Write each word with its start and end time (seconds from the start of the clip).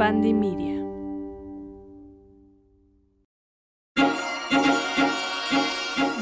Media. 0.00 0.82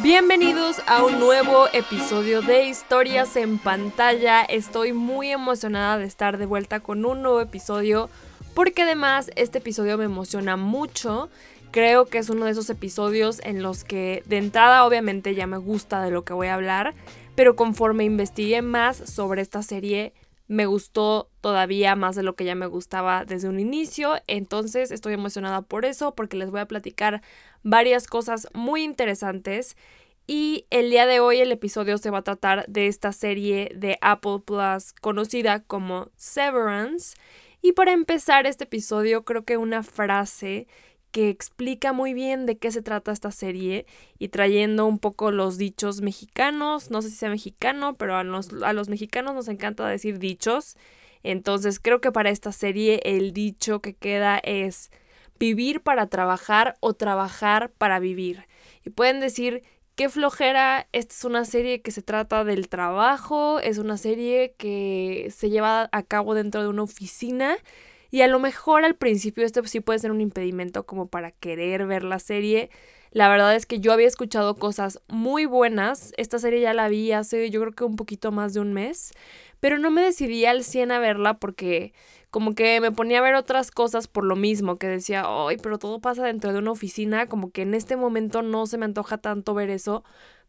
Bienvenidos 0.03 0.83
a 0.89 1.05
un 1.05 1.21
nuevo 1.21 1.69
episodio 1.73 2.43
de 2.43 2.65
Historias 2.65 3.37
en 3.37 3.59
pantalla. 3.59 4.43
Estoy 4.43 4.93
muy 4.93 5.31
emocionada 5.31 5.97
de 5.97 6.07
estar 6.07 6.39
de 6.39 6.47
vuelta 6.47 6.81
con 6.81 7.05
un 7.05 7.23
nuevo 7.23 7.41
episodio 7.41 8.11
porque 8.53 8.83
además 8.83 9.31
este 9.37 9.59
episodio 9.59 9.97
me 9.97 10.07
emociona 10.07 10.57
mucho. 10.57 11.31
Creo 11.71 12.07
que 12.07 12.19
es 12.19 12.31
uno 12.31 12.47
de 12.47 12.51
esos 12.51 12.71
episodios 12.71 13.41
en 13.45 13.63
los 13.63 13.85
que 13.85 14.25
de 14.27 14.39
entrada 14.39 14.85
obviamente 14.87 15.37
ya 15.37 15.47
me 15.47 15.59
gusta 15.59 16.03
de 16.03 16.11
lo 16.11 16.25
que 16.25 16.33
voy 16.33 16.49
a 16.49 16.55
hablar, 16.55 16.95
pero 17.37 17.55
conforme 17.55 18.03
investigué 18.03 18.61
más 18.61 18.97
sobre 18.97 19.41
esta 19.41 19.63
serie 19.63 20.15
me 20.49 20.67
gustó 20.67 21.31
todavía 21.43 21.95
más 21.95 22.17
de 22.17 22.23
lo 22.23 22.35
que 22.35 22.45
ya 22.45 22.55
me 22.55 22.67
gustaba 22.67 23.25
desde 23.25 23.49
un 23.49 23.61
inicio, 23.61 24.15
entonces 24.27 24.91
estoy 24.91 25.13
emocionada 25.13 25.63
por 25.63 25.85
eso 25.85 26.15
porque 26.15 26.37
les 26.37 26.51
voy 26.51 26.61
a 26.61 26.67
platicar 26.67 27.23
varias 27.63 28.07
cosas 28.07 28.49
muy 28.55 28.83
interesantes 28.83 29.77
y 30.27 30.67
el 30.71 30.91
día 30.91 31.07
de 31.07 31.21
hoy 31.21 31.39
el 31.39 31.53
episodio 31.53 31.99
se 31.99 32.11
va 32.11 32.19
a 32.19 32.23
tratar 32.23 32.67
de 32.67 32.87
esta 32.87 33.13
serie 33.13 33.71
de 33.75 33.99
Apple 34.01 34.41
Plus 34.45 34.95
conocida 35.01 35.63
como 35.63 36.11
Severance 36.17 37.17
y 37.61 37.73
para 37.73 37.93
empezar 37.93 38.47
este 38.47 38.65
episodio 38.65 39.25
creo 39.25 39.45
que 39.45 39.59
una 39.59 39.83
frase 39.83 40.67
que 41.11 41.29
explica 41.31 41.93
muy 41.93 42.15
bien 42.15 42.47
de 42.47 42.59
qué 42.59 42.71
se 42.71 42.83
trata 42.83 43.13
esta 43.13 43.31
serie 43.31 43.87
y 44.19 44.29
trayendo 44.29 44.87
un 44.87 44.99
poco 44.99 45.31
los 45.31 45.59
dichos 45.59 46.01
mexicanos, 46.01 46.91
no 46.91 47.03
sé 47.03 47.11
si 47.11 47.17
sea 47.17 47.31
mexicano, 47.31 47.97
pero 47.97 48.17
a 48.17 48.25
los, 48.25 48.53
a 48.63 48.73
los 48.73 48.89
mexicanos 48.89 49.35
nos 49.35 49.49
encanta 49.49 49.87
decir 49.89 50.19
dichos, 50.19 50.77
entonces 51.23 51.81
creo 51.81 52.01
que 52.01 52.13
para 52.13 52.31
esta 52.31 52.53
serie 52.53 53.01
el 53.05 53.33
dicho 53.33 53.81
que 53.81 53.95
queda 53.95 54.39
es 54.39 54.91
vivir 55.39 55.81
para 55.81 56.07
trabajar 56.07 56.77
o 56.81 56.95
trabajar 56.95 57.71
para 57.79 57.99
vivir. 58.01 58.47
Y 58.85 58.91
pueden 58.91 59.21
decir, 59.21 59.63
qué 59.99 60.09
flojera, 60.09 60.89
esta 60.93 61.15
es 61.15 61.25
una 61.25 61.45
serie 61.45 61.81
que 61.83 61.91
se 61.91 62.03
trata 62.03 62.45
del 62.45 62.69
trabajo, 62.69 63.61
es 63.61 63.79
una 63.79 63.97
serie 63.97 64.55
que 64.57 65.33
se 65.35 65.51
lleva 65.51 65.89
a 65.91 66.03
cabo 66.03 66.35
dentro 66.35 66.63
de 66.63 66.69
una 66.69 66.83
oficina 66.83 67.57
y 68.11 68.23
a 68.23 68.29
lo 68.29 68.39
mejor 68.39 68.85
al 68.85 68.95
principio 68.95 69.45
esto 69.45 69.63
sí 69.65 69.81
puede 69.81 69.99
ser 69.99 70.11
un 70.11 70.21
impedimento 70.21 70.87
como 70.87 71.09
para 71.09 71.31
querer 71.31 71.87
ver 71.87 72.05
la 72.05 72.19
serie. 72.19 72.71
La 73.11 73.29
verdad 73.29 73.55
es 73.55 73.67
que 73.67 73.81
yo 73.81 73.93
había 73.93 74.07
escuchado 74.07 74.55
cosas 74.57 75.01
muy 75.09 75.47
buenas. 75.47 76.13
Esta 76.17 76.39
serie 76.39 76.61
ya 76.61 76.75
la 76.75 76.89
vi 76.89 77.13
hace 77.13 77.51
yo 77.51 77.61
creo 77.61 77.73
que 77.73 77.85
un 77.85 77.97
poquito 77.97 78.33
más 78.33 78.55
de 78.55 78.61
un 78.61 78.73
mes. 78.73 79.13
Pero 79.61 79.79
no 79.79 79.91
me 79.91 80.03
decidí 80.03 80.45
al 80.45 80.63
100 80.63 80.93
a 80.93 80.99
verla 80.99 81.39
porque 81.39 81.93
como 82.31 82.55
que 82.55 82.81
me 82.81 82.93
ponía 82.93 83.19
a 83.19 83.23
ver 83.23 83.35
otras 83.35 83.71
cosas 83.71 84.09
por 84.09 84.25
lo 84.25 84.37
mismo. 84.37 84.77
Que 84.77 84.87
decía, 84.89 85.25
ay, 85.27 85.57
pero 85.63 85.79
todo 85.79 86.01
pasa 86.01 86.25
dentro 86.25 86.53
de 86.53 86.59
una 86.59 86.71
oficina. 86.71 87.27
Como 87.27 87.51
que 87.51 87.63
en 87.63 87.75
este 87.75 87.97
momento 87.97 88.43
no 88.43 88.67
se 88.67 88.79
me 88.79 88.85
antoja 88.85 89.19
tanto 89.19 89.55
ver 89.55 89.71
eso. 89.71 90.05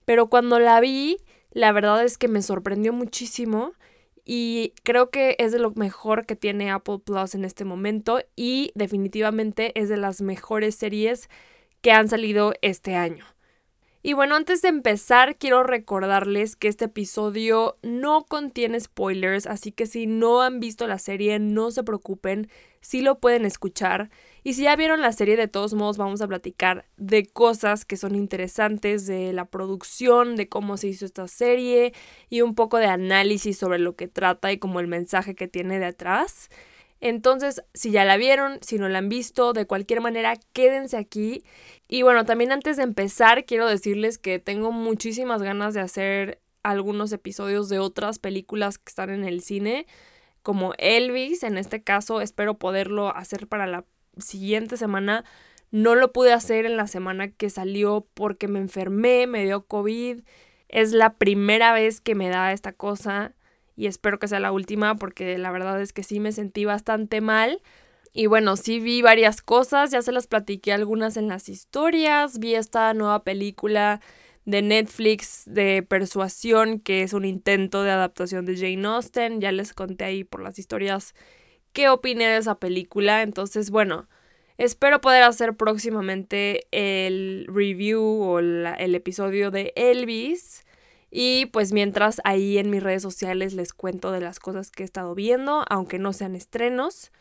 Pero 0.06 0.28
cuando 0.28 0.60
la 0.60 0.80
vi, 0.80 1.18
la 1.52 1.72
verdad 1.72 2.04
es 2.04 2.18
que 2.18 2.28
me 2.28 2.42
sorprendió 2.42 2.94
muchísimo 2.94 3.74
y 4.32 4.76
creo 4.84 5.10
que 5.10 5.36
es 5.40 5.52
de 5.52 5.58
lo 5.58 5.72
mejor 5.72 6.28
que 6.28 6.36
tiene 6.36 6.70
Apple 6.70 7.00
Plus 7.04 7.34
en 7.34 7.46
este 7.46 7.66
momento 7.66 8.22
y 8.36 8.72
definitivamente 8.76 9.72
es 9.74 9.90
de 9.90 9.98
las 9.98 10.22
mejores 10.22 10.76
series 10.76 11.32
que 11.82 11.92
han 11.94 12.10
salido 12.10 12.54
este 12.62 12.94
año. 12.94 13.26
Y 14.04 14.14
bueno, 14.14 14.36
antes 14.36 14.62
de 14.62 14.68
empezar, 14.68 15.38
quiero 15.38 15.64
recordarles 15.64 16.56
que 16.56 16.68
este 16.68 16.86
episodio 16.86 17.76
no 17.82 18.24
contiene 18.24 18.80
spoilers, 18.80 19.48
así 19.48 19.72
que 19.72 19.88
si 19.88 20.06
no 20.06 20.44
han 20.44 20.60
visto 20.60 20.86
la 20.86 21.00
serie, 21.00 21.40
no 21.40 21.72
se 21.72 21.84
preocupen, 21.84 22.52
sí 22.82 23.02
lo 23.02 23.18
pueden 23.18 23.46
escuchar. 23.46 24.12
Y 24.44 24.54
si 24.54 24.64
ya 24.64 24.76
vieron 24.76 25.02
la 25.02 25.12
serie, 25.12 25.38
de 25.38 25.48
todos 25.48 25.74
modos 25.74 25.98
vamos 25.98 26.22
a 26.22 26.28
platicar 26.28 26.86
de 26.98 27.26
cosas 27.26 27.86
que 27.86 27.98
son 27.98 28.16
interesantes, 28.16 29.06
de 29.06 29.34
la 29.34 29.46
producción, 29.46 30.36
de 30.36 30.50
cómo 30.50 30.78
se 30.78 30.88
hizo 30.88 31.06
esta 31.06 31.28
serie 31.28 31.94
y 32.30 32.42
un 32.42 32.56
poco 32.56 32.78
de 32.78 32.88
análisis 32.88 33.58
sobre 33.58 33.80
lo 33.80 33.96
que 33.96 34.08
trata 34.08 34.52
y 34.52 34.58
como 34.60 34.80
el 34.80 34.88
mensaje 34.88 35.36
que 35.36 35.48
tiene 35.48 35.80
detrás. 35.80 36.50
Entonces, 37.02 37.64
si 37.74 37.92
ya 37.92 38.04
la 38.04 38.18
vieron, 38.18 38.60
si 38.62 38.78
no 38.78 38.90
la 38.90 38.98
han 38.98 39.10
visto, 39.10 39.54
de 39.54 39.66
cualquier 39.66 40.02
manera, 40.02 40.36
quédense 40.54 40.98
aquí. 40.98 41.44
Y 41.88 42.02
bueno, 42.02 42.26
también 42.26 42.52
antes 42.52 42.78
de 42.78 42.84
empezar, 42.84 43.46
quiero 43.46 43.68
decirles 43.68 44.18
que 44.18 44.40
tengo 44.40 44.72
muchísimas 44.72 45.42
ganas 45.42 45.74
de 45.74 45.82
hacer 45.82 46.42
algunos 46.64 47.12
episodios 47.14 47.70
de 47.70 47.80
otras 47.80 48.20
películas 48.20 48.78
que 48.78 48.90
están 48.90 49.10
en 49.12 49.24
el 49.24 49.42
cine, 49.42 49.88
como 50.42 50.74
Elvis, 50.78 51.44
en 51.44 51.58
este 51.58 51.84
caso 51.84 52.22
espero 52.22 52.58
poderlo 52.58 53.16
hacer 53.16 53.48
para 53.48 53.68
la 53.68 53.86
siguiente 54.22 54.78
semana. 54.78 55.26
No 55.72 55.96
lo 55.96 56.12
pude 56.12 56.34
hacer 56.34 56.66
en 56.66 56.78
la 56.78 56.88
semana 56.88 57.32
que 57.32 57.50
salió 57.50 58.08
porque 58.14 58.48
me 58.48 58.60
enfermé, 58.60 59.28
me 59.28 59.44
dio 59.44 59.66
COVID. 59.66 60.22
Es 60.68 60.92
la 60.92 61.14
primera 61.14 61.74
vez 61.74 62.02
que 62.02 62.16
me 62.16 62.30
da 62.30 62.52
esta 62.54 62.74
cosa 62.74 63.34
y 63.76 63.88
espero 63.88 64.20
que 64.20 64.28
sea 64.28 64.40
la 64.40 64.52
última 64.52 64.96
porque 64.96 65.38
la 65.38 65.52
verdad 65.52 65.82
es 65.82 65.94
que 65.94 66.04
sí 66.04 66.20
me 66.20 66.32
sentí 66.32 66.66
bastante 66.66 67.22
mal. 67.22 67.62
Y 68.12 68.26
bueno, 68.26 68.58
sí 68.58 68.80
vi 68.80 69.02
varias 69.02 69.42
cosas, 69.42 69.92
ya 69.92 70.02
se 70.02 70.12
las 70.12 70.28
platiqué 70.28 70.74
algunas 70.74 71.16
en 71.16 71.28
las 71.28 71.48
historias, 71.48 72.40
vi 72.40 72.56
esta 72.56 72.94
nueva 72.94 73.24
película 73.24 74.02
de 74.46 74.64
Netflix 74.64 75.44
de 75.46 75.84
Persuasión, 75.84 76.80
que 76.80 77.04
es 77.04 77.14
un 77.14 77.24
intento 77.24 77.84
de 77.84 77.92
adaptación 77.92 78.46
de 78.46 78.58
Jane 78.58 78.88
Austen, 78.88 79.42
ya 79.42 79.52
les 79.52 79.74
conté 79.74 80.06
ahí 80.06 80.24
por 80.24 80.42
las 80.42 80.58
historias 80.58 81.14
qué 81.74 81.90
opiné 81.90 82.28
de 82.28 82.38
esa 82.38 82.56
película. 82.56 83.22
Entonces, 83.22 83.70
bueno, 83.70 84.08
espero 84.58 85.02
poder 85.02 85.24
hacer 85.24 85.56
próximamente 85.56 86.68
el 86.72 87.46
review 87.48 88.04
o 88.04 88.40
el 88.40 88.96
episodio 88.96 89.52
de 89.52 89.74
Elvis. 89.76 90.66
Y 91.12 91.48
pues 91.48 91.72
mientras 91.72 92.22
ahí 92.24 92.60
en 92.60 92.70
mis 92.70 92.84
redes 92.84 93.02
sociales 93.02 93.54
les 93.54 93.74
cuento 93.74 94.12
de 94.12 94.22
las 94.22 94.40
cosas 94.40 94.70
que 94.70 94.84
he 94.84 94.86
estado 94.86 95.16
viendo, 95.16 95.66
aunque 95.70 95.98
no 95.98 96.14
sean 96.14 96.36
estrenos. 96.36 97.12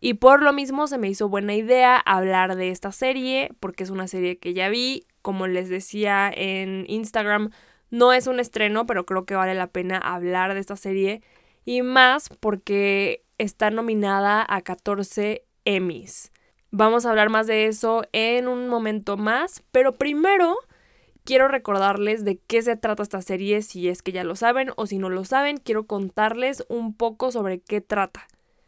Y 0.00 0.14
por 0.14 0.42
lo 0.42 0.52
mismo 0.52 0.86
se 0.86 0.98
me 0.98 1.08
hizo 1.08 1.28
buena 1.28 1.54
idea 1.54 1.96
hablar 1.96 2.56
de 2.56 2.70
esta 2.70 2.92
serie, 2.92 3.50
porque 3.60 3.84
es 3.84 3.90
una 3.90 4.08
serie 4.08 4.38
que 4.38 4.54
ya 4.54 4.68
vi. 4.68 5.04
Como 5.22 5.46
les 5.46 5.68
decía 5.68 6.30
en 6.34 6.84
Instagram, 6.88 7.50
no 7.90 8.12
es 8.12 8.26
un 8.26 8.40
estreno, 8.40 8.86
pero 8.86 9.06
creo 9.06 9.24
que 9.24 9.34
vale 9.34 9.54
la 9.54 9.68
pena 9.68 9.98
hablar 9.98 10.52
de 10.54 10.60
esta 10.60 10.76
serie. 10.76 11.22
Y 11.64 11.82
más 11.82 12.28
porque 12.40 13.24
está 13.38 13.70
nominada 13.70 14.44
a 14.48 14.62
14 14.62 15.44
Emmys. 15.64 16.30
Vamos 16.70 17.06
a 17.06 17.10
hablar 17.10 17.30
más 17.30 17.46
de 17.46 17.66
eso 17.66 18.04
en 18.12 18.48
un 18.48 18.68
momento 18.68 19.16
más, 19.16 19.62
pero 19.70 19.92
primero 19.92 20.56
quiero 21.24 21.48
recordarles 21.48 22.24
de 22.24 22.38
qué 22.38 22.62
se 22.62 22.76
trata 22.76 23.02
esta 23.02 23.22
serie, 23.22 23.62
si 23.62 23.88
es 23.88 24.02
que 24.02 24.12
ya 24.12 24.24
lo 24.24 24.36
saben 24.36 24.70
o 24.76 24.86
si 24.86 24.98
no 24.98 25.08
lo 25.08 25.24
saben, 25.24 25.56
quiero 25.56 25.86
contarles 25.86 26.64
un 26.68 26.94
poco 26.94 27.32
sobre 27.32 27.60
qué 27.60 27.80
trata. 27.80 28.26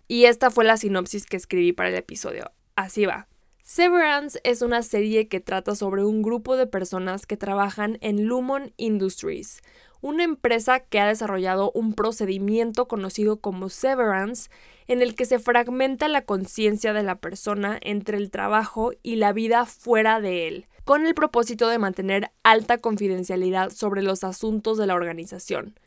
Y 0.08 0.24
esta 0.24 0.50
fue 0.50 0.64
la 0.64 0.76
sinopsis 0.76 1.26
que 1.26 1.36
escribí 1.36 1.72
para 1.72 1.88
el 1.88 1.96
episodio. 1.96 2.52
Así 2.76 3.06
va. 3.06 3.28
Severance 3.64 4.38
es 4.44 4.62
una 4.62 4.82
serie 4.82 5.26
que 5.26 5.40
trata 5.40 5.74
sobre 5.74 6.04
un 6.04 6.22
grupo 6.22 6.56
de 6.56 6.68
personas 6.68 7.26
que 7.26 7.36
trabajan 7.36 7.98
en 8.00 8.24
Lumon 8.24 8.72
Industries, 8.76 9.60
una 10.00 10.24
empresa 10.24 10.80
que 10.80 11.00
ha 11.00 11.06
desarrollado 11.06 11.72
un 11.74 11.94
procedimiento 11.94 12.88
conocido 12.88 13.38
como 13.38 13.68
severance, 13.68 14.50
en 14.86 15.02
el 15.02 15.14
que 15.14 15.24
se 15.24 15.38
fragmenta 15.38 16.08
la 16.08 16.22
conciencia 16.22 16.92
de 16.92 17.02
la 17.02 17.16
persona 17.16 17.78
entre 17.82 18.18
el 18.18 18.30
trabajo 18.30 18.92
y 19.02 19.16
la 19.16 19.32
vida 19.32 19.66
fuera 19.66 20.20
de 20.20 20.48
él, 20.48 20.66
con 20.84 21.06
el 21.06 21.14
propósito 21.14 21.68
de 21.68 21.78
mantener 21.78 22.30
alta 22.42 22.78
confidencialidad 22.78 23.70
sobre 23.70 24.02
los 24.02 24.22
asuntos 24.22 24.78
de 24.78 24.86
la 24.86 24.94
organización. 24.94 25.78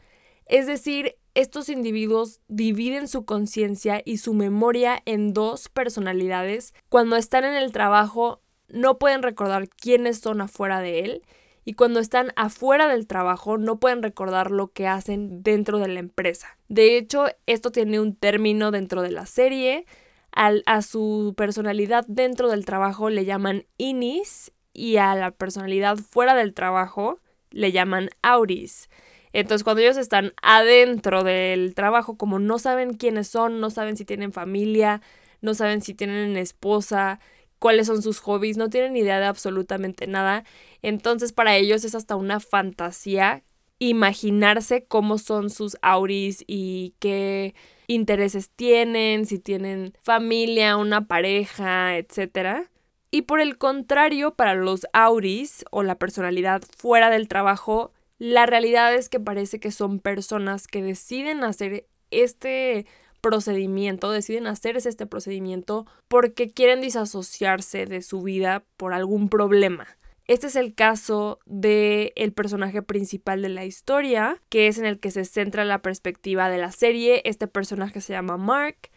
Es 0.45 0.67
decir, 0.67 1.15
estos 1.35 1.69
individuos 1.69 2.41
dividen 2.47 3.07
su 3.07 3.23
conciencia 3.23 4.01
y 4.03 4.17
su 4.17 4.33
memoria 4.33 5.01
en 5.05 5.33
dos 5.33 5.69
personalidades. 5.69 6.73
Cuando 6.89 7.15
están 7.15 7.45
en 7.45 7.53
el 7.53 7.71
trabajo 7.71 8.41
no 8.67 8.97
pueden 8.97 9.23
recordar 9.23 9.69
quiénes 9.69 10.19
son 10.19 10.41
afuera 10.41 10.79
de 10.79 10.99
él 11.01 11.23
y 11.69 11.73
cuando 11.73 11.99
están 11.99 12.33
afuera 12.35 12.87
del 12.87 13.05
trabajo 13.05 13.59
no 13.59 13.79
pueden 13.79 14.01
recordar 14.01 14.49
lo 14.49 14.71
que 14.71 14.87
hacen 14.87 15.43
dentro 15.43 15.77
de 15.77 15.87
la 15.87 15.99
empresa. 15.99 16.57
De 16.67 16.97
hecho, 16.97 17.27
esto 17.45 17.71
tiene 17.71 17.99
un 17.99 18.15
término 18.15 18.71
dentro 18.71 19.03
de 19.03 19.11
la 19.11 19.27
serie. 19.27 19.85
a 20.31 20.81
su 20.81 21.35
personalidad 21.37 22.05
dentro 22.07 22.49
del 22.49 22.65
trabajo 22.65 23.11
le 23.11 23.23
llaman 23.23 23.67
inis 23.77 24.51
y 24.73 24.97
a 24.97 25.13
la 25.13 25.29
personalidad 25.29 25.97
fuera 25.97 26.33
del 26.33 26.55
trabajo 26.55 27.19
le 27.51 27.71
llaman 27.71 28.09
auris. 28.23 28.89
Entonces, 29.31 29.63
cuando 29.63 29.83
ellos 29.83 29.97
están 29.97 30.33
adentro 30.41 31.23
del 31.23 31.75
trabajo, 31.75 32.17
como 32.17 32.39
no 32.39 32.57
saben 32.57 32.95
quiénes 32.95 33.27
son, 33.27 33.59
no 33.59 33.69
saben 33.69 33.95
si 33.95 34.05
tienen 34.05 34.33
familia, 34.33 35.03
no 35.41 35.53
saben 35.53 35.83
si 35.83 35.93
tienen 35.93 36.35
esposa, 36.35 37.19
cuáles 37.59 37.87
son 37.87 38.01
sus 38.01 38.19
hobbies, 38.19 38.57
no 38.57 38.69
tienen 38.69 38.97
idea 38.97 39.19
de 39.19 39.25
absolutamente 39.25 40.07
nada. 40.07 40.43
Entonces 40.81 41.33
para 41.33 41.55
ellos 41.55 41.83
es 41.83 41.95
hasta 41.95 42.15
una 42.15 42.39
fantasía 42.39 43.43
imaginarse 43.79 44.85
cómo 44.85 45.17
son 45.17 45.49
sus 45.49 45.77
auris 45.81 46.43
y 46.47 46.93
qué 46.99 47.55
intereses 47.87 48.49
tienen, 48.49 49.25
si 49.25 49.39
tienen 49.39 49.93
familia, 50.01 50.77
una 50.77 51.07
pareja, 51.07 51.97
etc. 51.97 52.67
Y 53.09 53.23
por 53.23 53.39
el 53.39 53.57
contrario, 53.57 54.35
para 54.35 54.53
los 54.53 54.85
auris 54.93 55.65
o 55.71 55.81
la 55.81 55.95
personalidad 55.95 56.61
fuera 56.77 57.09
del 57.09 57.27
trabajo, 57.27 57.93
la 58.19 58.45
realidad 58.45 58.93
es 58.93 59.09
que 59.09 59.19
parece 59.19 59.59
que 59.59 59.71
son 59.71 59.99
personas 59.99 60.67
que 60.67 60.83
deciden 60.83 61.43
hacer 61.43 61.87
este 62.11 62.85
procedimiento, 63.21 64.11
deciden 64.11 64.47
hacerse 64.47 64.89
este 64.89 65.05
procedimiento 65.05 65.85
porque 66.07 66.51
quieren 66.51 66.81
disasociarse 66.81 67.85
de 67.85 68.01
su 68.01 68.21
vida 68.21 68.63
por 68.77 68.93
algún 68.93 69.29
problema. 69.29 69.87
Este 70.29 70.45
es 70.45 70.55
el 70.55 70.75
caso 70.75 71.39
del 71.47 72.13
el 72.15 72.33
personaje 72.33 72.83
principal 72.83 73.41
de 73.41 73.49
la 73.49 73.65
historia, 73.65 74.39
que 74.49 74.67
es 74.67 74.77
en 74.77 74.85
el 74.85 74.99
que 74.99 75.09
se 75.09 75.25
centra 75.25 75.65
la 75.65 75.81
perspectiva 75.81 76.49
de 76.49 76.59
la 76.59 76.71
serie. 76.71 77.23
Este 77.25 77.47
personaje 77.47 77.99
se 77.99 78.13
llama 78.13 78.37
Mark. 78.37 78.91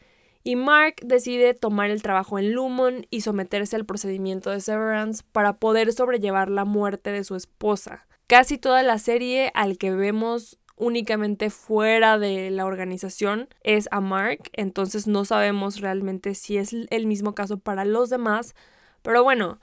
Y 0.45 0.57
Mark 0.57 0.97
decide 1.03 1.55
tomar 1.55 1.89
el 1.89 2.03
trabajo 2.03 2.39
en 2.39 2.53
Lumon 2.53 3.07
y 3.09 3.23
someterse 3.23 3.77
al 3.77 3.87
procedimiento 3.87 4.51
de 4.51 4.61
Severance 4.61 5.23
para 5.33 5.55
poder 5.55 5.95
sobrellevar 5.95 6.51
la 6.51 6.67
muerte 6.67 7.13
de 7.13 7.25
su 7.25 7.35
esposa. 7.35 8.07
Casi 8.27 8.59
toda 8.59 8.83
la 8.83 8.99
serie 8.99 9.53
al 9.55 9.79
que 9.79 9.91
vemos 9.91 10.59
únicamente 10.83 11.49
fuera 11.49 12.19
de 12.19 12.51
la 12.51 12.67
organización 12.67 13.49
es 13.63 13.89
a 13.93 14.01
Mark, 14.01 14.51
entonces 14.53 15.07
no 15.07 15.25
sabemos 15.25 15.81
realmente 15.81 16.35
si 16.35 16.57
es 16.57 16.73
el 16.73 17.07
mismo 17.07 17.35
caso 17.35 17.59
para 17.59 17.85
los 17.85 18.11
demás, 18.11 18.55
pero 19.03 19.23
bueno, 19.23 19.61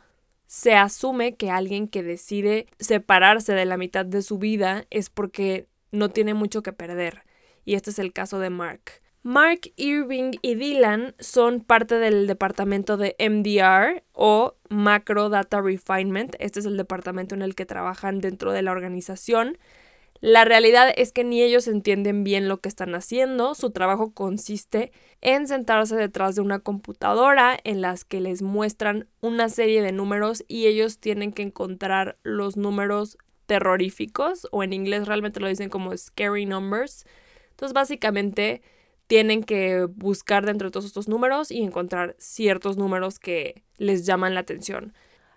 se 0.48 0.76
asume 0.76 1.36
que 1.36 1.52
alguien 1.52 1.88
que 1.88 2.04
decide 2.04 2.68
separarse 2.80 3.54
de 3.54 3.66
la 3.66 3.78
mitad 3.78 4.06
de 4.06 4.22
su 4.22 4.40
vida 4.40 4.86
es 4.90 5.10
porque 5.10 5.68
no 5.92 6.10
tiene 6.10 6.34
mucho 6.34 6.64
que 6.64 6.74
perder, 6.74 7.24
y 7.66 7.76
este 7.76 7.92
es 7.92 8.00
el 8.00 8.14
caso 8.14 8.40
de 8.40 8.50
Mark. 8.50 9.02
Mark, 9.22 9.74
Irving 9.76 10.32
y 10.42 10.56
Dylan 10.56 11.14
son 11.20 11.60
parte 11.60 11.96
del 11.96 12.26
departamento 12.26 12.96
de 12.96 13.18
MDR 13.20 14.02
o 14.14 14.56
Macro 14.70 15.28
Data 15.28 15.60
Refinement. 15.62 16.36
Este 16.40 16.62
es 16.62 16.66
el 16.66 16.78
departamento 16.78 17.36
en 17.36 17.42
el 17.42 17.54
que 17.54 17.66
trabajan 17.66 18.22
dentro 18.22 18.54
de 18.54 18.62
la 18.62 18.72
organización. 18.72 19.58
La 20.22 20.44
realidad 20.44 20.92
es 20.98 21.14
que 21.14 21.24
ni 21.24 21.42
ellos 21.42 21.68
entienden 21.68 22.26
bien 22.26 22.50
lo 22.50 22.60
que 22.60 22.68
están 22.68 22.94
haciendo. 22.94 23.56
Su 23.56 23.72
trabajo 23.72 24.14
consiste 24.14 24.92
en 25.22 25.48
sentarse 25.48 25.96
detrás 25.96 26.36
de 26.36 26.42
una 26.42 26.60
computadora 26.60 27.58
en 27.64 27.82
las 27.82 28.04
que 28.04 28.20
les 28.20 28.42
muestran 28.42 29.08
una 29.22 29.48
serie 29.48 29.82
de 29.82 29.94
números 29.94 30.44
y 30.50 30.68
ellos 30.68 31.00
tienen 31.00 31.32
que 31.32 31.44
encontrar 31.44 32.18
los 32.24 32.58
números 32.58 33.18
terroríficos 33.46 34.48
o 34.52 34.62
en 34.62 34.74
inglés 34.74 35.08
realmente 35.08 35.40
lo 35.40 35.48
dicen 35.48 35.70
como 35.70 35.96
scary 35.96 36.46
numbers. 36.46 37.06
Entonces 37.52 37.74
básicamente 37.74 38.62
tienen 39.08 39.44
que 39.44 39.86
buscar 39.86 40.46
dentro 40.46 40.68
de 40.68 40.72
todos 40.72 40.86
estos 40.86 41.08
números 41.08 41.50
y 41.50 41.64
encontrar 41.64 42.16
ciertos 42.20 42.76
números 42.78 43.20
que 43.20 43.64
les 43.78 44.06
llaman 44.06 44.34
la 44.34 44.42
atención. 44.42 44.94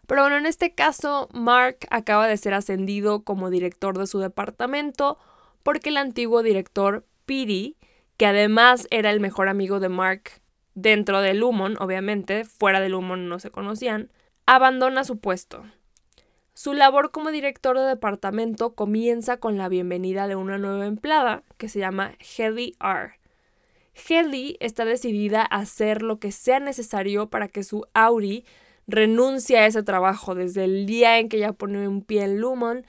Pero 0.06 0.22
bueno, 0.22 0.36
en 0.36 0.46
este 0.46 0.74
caso, 0.74 1.28
Mark 1.32 1.78
acaba 1.90 2.26
de 2.26 2.36
ser 2.36 2.54
ascendido 2.54 3.22
como 3.22 3.50
director 3.50 3.98
de 3.98 4.06
su 4.06 4.18
departamento 4.18 5.18
porque 5.62 5.90
el 5.90 5.96
antiguo 5.96 6.42
director, 6.42 7.06
Piri, 7.24 7.76
que 8.16 8.26
además 8.26 8.86
era 8.90 9.10
el 9.10 9.20
mejor 9.20 9.48
amigo 9.48 9.80
de 9.80 9.88
Mark 9.88 10.42
dentro 10.74 11.20
del 11.20 11.38
Lumon, 11.38 11.76
obviamente, 11.78 12.44
fuera 12.44 12.80
del 12.80 12.92
Lumon 12.92 13.28
no 13.28 13.38
se 13.38 13.50
conocían, 13.50 14.10
abandona 14.46 15.04
su 15.04 15.18
puesto. 15.18 15.64
Su 16.54 16.74
labor 16.74 17.10
como 17.12 17.30
director 17.30 17.78
de 17.78 17.84
departamento 17.84 18.74
comienza 18.74 19.38
con 19.38 19.56
la 19.56 19.68
bienvenida 19.68 20.28
de 20.28 20.36
una 20.36 20.58
nueva 20.58 20.86
empleada 20.86 21.44
que 21.56 21.68
se 21.68 21.78
llama 21.78 22.12
Hedy 22.36 22.76
R. 22.78 23.14
Hedy 23.94 24.56
está 24.60 24.84
decidida 24.84 25.42
a 25.42 25.56
hacer 25.56 26.02
lo 26.02 26.18
que 26.18 26.32
sea 26.32 26.60
necesario 26.60 27.28
para 27.30 27.48
que 27.48 27.62
su 27.62 27.86
Auri 27.94 28.44
renuncia 28.86 29.60
a 29.60 29.66
ese 29.66 29.82
trabajo 29.82 30.34
desde 30.34 30.64
el 30.64 30.86
día 30.86 31.18
en 31.18 31.28
que 31.28 31.38
ella 31.38 31.52
pone 31.52 31.86
un 31.88 32.02
pie 32.02 32.24
en 32.24 32.38
Lumon. 32.38 32.86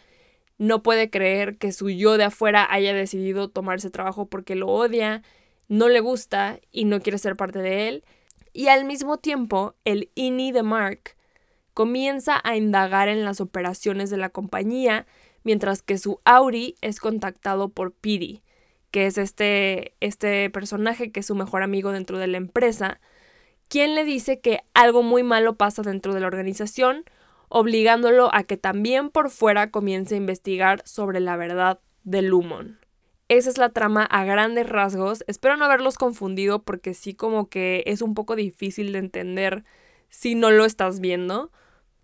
No 0.58 0.84
puede 0.84 1.10
creer 1.10 1.58
que 1.58 1.72
su 1.72 1.90
yo 1.90 2.18
de 2.18 2.26
afuera 2.26 2.68
haya 2.70 2.94
decidido 2.94 3.50
tomar 3.50 3.78
ese 3.78 3.90
trabajo 3.90 4.28
porque 4.28 4.56
lo 4.56 4.68
odia, 4.68 5.24
no 5.68 5.90
le 5.90 6.00
gusta 6.00 6.60
y 6.72 6.86
no 6.86 7.02
quiere 7.02 7.18
ser 7.18 7.36
parte 7.36 7.60
de 7.60 7.88
él. 7.88 8.04
Y 8.54 8.68
al 8.68 8.86
mismo 8.86 9.18
tiempo, 9.18 9.76
el 9.84 10.12
INI 10.16 10.52
de 10.52 10.64
Mark 10.64 11.16
comienza 11.74 12.40
a 12.44 12.56
indagar 12.56 13.10
en 13.10 13.26
las 13.26 13.42
operaciones 13.42 14.10
de 14.12 14.18
la 14.18 14.30
compañía, 14.30 15.08
mientras 15.44 15.82
que 15.82 15.98
su 15.98 16.20
Auri 16.24 16.76
es 16.82 17.00
contactado 17.00 17.70
por 17.70 17.94
Piri, 17.94 18.44
que 18.92 19.08
es 19.08 19.18
este, 19.18 19.96
este 20.00 20.50
personaje 20.52 21.12
que 21.12 21.22
es 21.22 21.26
su 21.26 21.36
mejor 21.36 21.64
amigo 21.64 21.92
dentro 21.92 22.20
de 22.20 22.28
la 22.28 22.38
empresa, 22.38 23.02
quien 23.74 23.96
le 23.96 24.04
dice 24.04 24.40
que 24.40 24.60
algo 24.76 25.02
muy 25.02 25.24
malo 25.24 25.56
pasa 25.56 25.82
dentro 25.82 26.14
de 26.14 26.20
la 26.20 26.28
organización, 26.28 27.06
obligándolo 27.50 28.30
a 28.32 28.44
que 28.44 28.56
también 28.56 29.10
por 29.10 29.32
fuera 29.32 29.72
comience 29.72 30.14
a 30.14 30.20
investigar 30.20 30.84
sobre 30.86 31.20
la 31.20 31.38
verdad 31.38 31.80
de 32.04 32.22
Lumon. 32.22 32.78
Esa 33.30 33.50
es 33.50 33.58
la 33.58 33.70
trama 33.70 34.04
a 34.04 34.26
grandes 34.26 34.70
rasgos. 34.70 35.24
Espero 35.26 35.58
no 35.58 35.66
haberlos 35.66 35.98
confundido 35.98 36.62
porque 36.62 36.94
sí 36.94 37.16
como 37.16 37.50
que 37.50 37.82
es 37.88 38.04
un 38.04 38.14
poco 38.14 38.36
difícil 38.36 38.94
de 38.94 39.00
entender 39.00 39.64
si 40.08 40.36
no 40.36 40.52
lo 40.52 40.66
estás 40.66 41.00
viendo. 41.00 41.52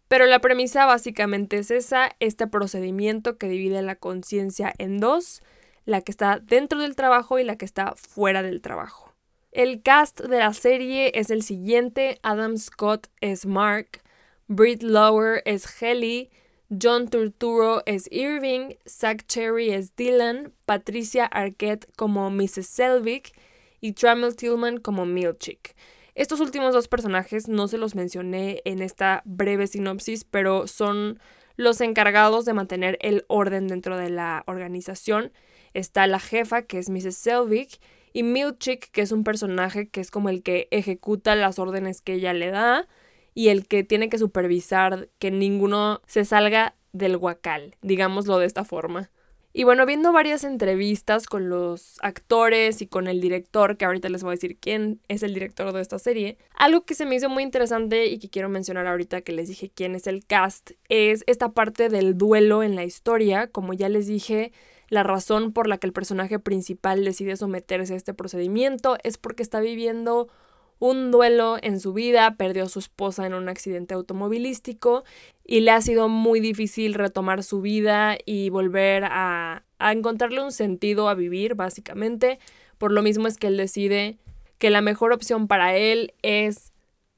Pero 0.07 0.25
la 0.25 0.39
premisa 0.39 0.87
básicamente 0.87 1.59
es 1.59 1.69
esa, 1.69 2.15
este 2.19 2.47
procedimiento 2.47 3.37
que 3.37 3.47
divide 3.47 3.83
la 3.83 3.93
conciencia 3.93 4.73
en 4.79 4.99
dos, 4.99 5.43
la 5.85 6.01
que 6.01 6.11
está 6.11 6.39
dentro 6.39 6.79
del 6.79 6.95
trabajo 6.95 7.37
y 7.37 7.43
la 7.43 7.57
que 7.57 7.65
está 7.65 7.93
fuera 7.95 8.41
del 8.41 8.59
trabajo. 8.59 9.08
El 9.51 9.81
cast 9.81 10.21
de 10.21 10.37
la 10.37 10.53
serie 10.53 11.11
es 11.15 11.31
el 11.31 11.41
siguiente: 11.41 12.19
Adam 12.21 12.57
Scott 12.57 13.07
es 13.19 13.47
Mark, 13.47 14.01
Britt 14.47 14.83
Lower 14.83 15.41
es 15.45 15.81
Helly, 15.81 16.29
John 16.69 17.07
Turturro 17.07 17.81
es 17.87 18.07
Irving, 18.11 18.75
Zach 18.87 19.25
Cherry 19.25 19.71
es 19.71 19.95
Dylan, 19.95 20.53
Patricia 20.67 21.25
Arquette 21.25 21.87
como 21.95 22.29
Mrs. 22.29 22.67
Selvig 22.67 23.33
y 23.81 23.93
Trammell 23.93 24.35
Tillman 24.35 24.77
como 24.77 25.07
Milchick. 25.07 25.75
Estos 26.13 26.41
últimos 26.41 26.73
dos 26.73 26.87
personajes 26.87 27.47
no 27.47 27.67
se 27.67 27.79
los 27.79 27.95
mencioné 27.95 28.61
en 28.65 28.83
esta 28.83 29.23
breve 29.25 29.65
sinopsis, 29.65 30.25
pero 30.25 30.67
son 30.67 31.19
los 31.55 31.81
encargados 31.81 32.45
de 32.45 32.53
mantener 32.53 32.99
el 33.01 33.25
orden 33.27 33.67
dentro 33.67 33.97
de 33.97 34.11
la 34.11 34.43
organización. 34.45 35.31
Está 35.73 36.05
la 36.05 36.19
jefa, 36.19 36.61
que 36.61 36.77
es 36.77 36.89
Mrs. 36.89 37.15
Selvig, 37.15 37.79
y 38.13 38.23
Milchick, 38.23 38.91
que 38.91 39.01
es 39.01 39.11
un 39.11 39.23
personaje 39.23 39.89
que 39.89 40.01
es 40.01 40.11
como 40.11 40.29
el 40.29 40.43
que 40.43 40.67
ejecuta 40.71 41.35
las 41.35 41.59
órdenes 41.59 42.01
que 42.01 42.13
ella 42.13 42.33
le 42.33 42.51
da 42.51 42.87
y 43.33 43.49
el 43.49 43.67
que 43.67 43.83
tiene 43.83 44.09
que 44.09 44.17
supervisar 44.17 45.09
que 45.19 45.31
ninguno 45.31 46.01
se 46.07 46.25
salga 46.25 46.75
del 46.91 47.17
guacal, 47.17 47.75
digámoslo 47.81 48.39
de 48.39 48.45
esta 48.47 48.63
forma. 48.63 49.11
Y 49.51 49.63
bueno, 49.63 49.87
viendo 49.87 50.13
varias 50.13 50.43
entrevistas 50.43 51.25
con 51.25 51.49
los 51.49 51.97
actores 52.01 52.83
y 52.83 52.87
con 52.87 53.07
el 53.07 53.19
director, 53.19 53.77
que 53.77 53.85
ahorita 53.85 54.07
les 54.07 54.21
voy 54.21 54.31
a 54.31 54.35
decir 54.35 54.57
quién 54.59 55.01
es 55.07 55.23
el 55.23 55.33
director 55.33 55.73
de 55.73 55.81
esta 55.81 55.97
serie, 55.97 56.37
algo 56.53 56.85
que 56.85 56.93
se 56.93 57.05
me 57.05 57.15
hizo 57.15 57.29
muy 57.29 57.41
interesante 57.41 58.05
y 58.05 58.19
que 58.19 58.29
quiero 58.29 58.47
mencionar 58.47 58.85
ahorita 58.85 59.21
que 59.21 59.31
les 59.31 59.47
dije 59.47 59.71
quién 59.73 59.95
es 59.95 60.05
el 60.05 60.23
cast, 60.23 60.71
es 60.87 61.23
esta 61.25 61.49
parte 61.51 61.89
del 61.89 62.15
duelo 62.15 62.61
en 62.61 62.75
la 62.75 62.83
historia. 62.83 63.47
Como 63.47 63.73
ya 63.73 63.89
les 63.89 64.05
dije, 64.05 64.51
la 64.89 65.03
razón 65.03 65.53
por 65.53 65.67
la 65.67 65.77
que 65.77 65.87
el 65.87 65.93
personaje 65.93 66.39
principal 66.39 67.05
decide 67.05 67.37
someterse 67.37 67.93
a 67.93 67.97
este 67.97 68.13
procedimiento 68.13 68.97
es 69.03 69.17
porque 69.17 69.43
está 69.43 69.59
viviendo 69.59 70.27
un 70.79 71.11
duelo 71.11 71.57
en 71.61 71.79
su 71.79 71.93
vida, 71.93 72.35
perdió 72.35 72.63
a 72.63 72.69
su 72.69 72.79
esposa 72.79 73.25
en 73.25 73.33
un 73.33 73.49
accidente 73.49 73.93
automovilístico 73.93 75.03
y 75.45 75.59
le 75.59 75.71
ha 75.71 75.81
sido 75.81 76.07
muy 76.07 76.39
difícil 76.39 76.93
retomar 76.93 77.43
su 77.43 77.61
vida 77.61 78.17
y 78.25 78.49
volver 78.49 79.03
a, 79.05 79.63
a 79.77 79.91
encontrarle 79.91 80.41
un 80.41 80.51
sentido 80.51 81.09
a 81.09 81.15
vivir, 81.15 81.55
básicamente. 81.55 82.39
Por 82.77 82.91
lo 82.93 83.01
mismo 83.01 83.27
es 83.27 83.37
que 83.37 83.47
él 83.47 83.57
decide 83.57 84.17
que 84.57 84.69
la 84.69 84.81
mejor 84.81 85.11
opción 85.11 85.47
para 85.47 85.75
él 85.75 86.13
es 86.21 86.71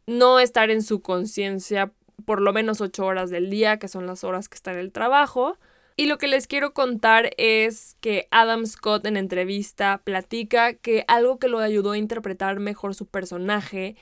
no 0.08 0.40
estar 0.40 0.72
en 0.72 0.82
su 0.82 1.02
conciencia 1.02 1.92
por 2.26 2.42
lo 2.42 2.54
menos 2.54 2.82
ocho 2.82 3.06
horas 3.06 3.30
del 3.30 3.50
día, 3.50 3.78
que 3.78 3.88
son 3.88 4.08
las 4.08 4.24
horas 4.24 4.50
que 4.50 4.56
está 4.56 4.72
en 4.72 4.80
el 4.80 4.92
trabajo, 4.92 5.58
y 5.98 6.06
lo 6.06 6.18
que 6.18 6.28
les 6.28 6.48
quiero 6.48 6.74
contar 6.74 7.32
es 7.38 7.96
que 8.00 8.28
Adam 8.32 8.66
Scott 8.66 9.06
en 9.06 9.18
entrevista 9.18 10.02
platica 10.04 10.74
que 10.74 11.04
algo 11.08 11.38
que 11.38 11.48
lo 11.48 11.60
ayudó 11.60 11.92
a 11.92 11.98
interpretar 11.98 12.60
mejor 12.60 12.96
su 12.96 13.06
personaje 13.06 13.96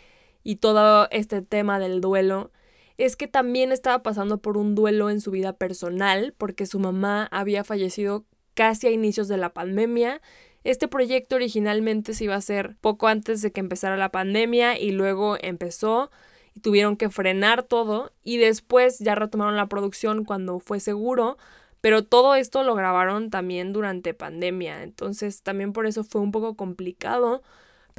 y 0.44 0.58
todo 0.58 1.08
este 1.12 1.42
tema 1.42 1.80
del 1.80 2.02
duelo 2.02 2.52
es 2.98 3.16
que 3.16 3.28
también 3.28 3.72
estaba 3.72 4.04
pasando 4.04 4.40
por 4.40 4.58
un 4.58 4.76
duelo 4.76 5.10
en 5.10 5.22
su 5.22 5.32
vida 5.32 5.54
personal 5.54 6.34
porque 6.38 6.66
su 6.66 6.80
mamá 6.80 7.28
había 7.32 7.64
fallecido 7.64 8.26
casi 8.54 8.88
a 8.88 8.92
inicios 8.92 9.28
de 9.30 9.38
la 9.38 9.54
pandemia. 9.54 10.22
Este 10.66 10.90
proyecto 10.90 11.38
originalmente 11.38 12.14
se 12.14 12.26
iba 12.26 12.36
a 12.36 12.40
hacer 12.40 12.76
poco 12.82 13.08
antes 13.08 13.42
de 13.42 13.52
que 13.52 13.62
empezara 13.62 13.96
la 13.96 14.12
pandemia 14.12 14.78
y 14.78 14.92
luego 14.92 15.38
empezó 15.40 16.12
y 16.54 16.60
tuvieron 16.60 16.98
que 16.98 17.10
frenar 17.10 17.64
todo 17.64 18.12
y 18.22 18.38
después 18.38 19.00
ya 19.00 19.16
retomaron 19.16 19.56
la 19.56 19.68
producción 19.68 20.26
cuando 20.26 20.60
fue 20.60 20.82
seguro 20.82 21.38
pero 21.82 22.04
todo 22.04 22.36
esto 22.36 22.64
lo 22.64 22.76
grabaron 22.76 23.30
también 23.30 23.74
durante 23.74 24.14
pandemia, 24.14 24.84
entonces 24.84 25.44
también 25.44 25.74
por 25.74 25.86
eso 25.86 26.04
fue 26.04 26.22
un 26.22 26.32
poco 26.32 26.56
complicado 26.56 27.42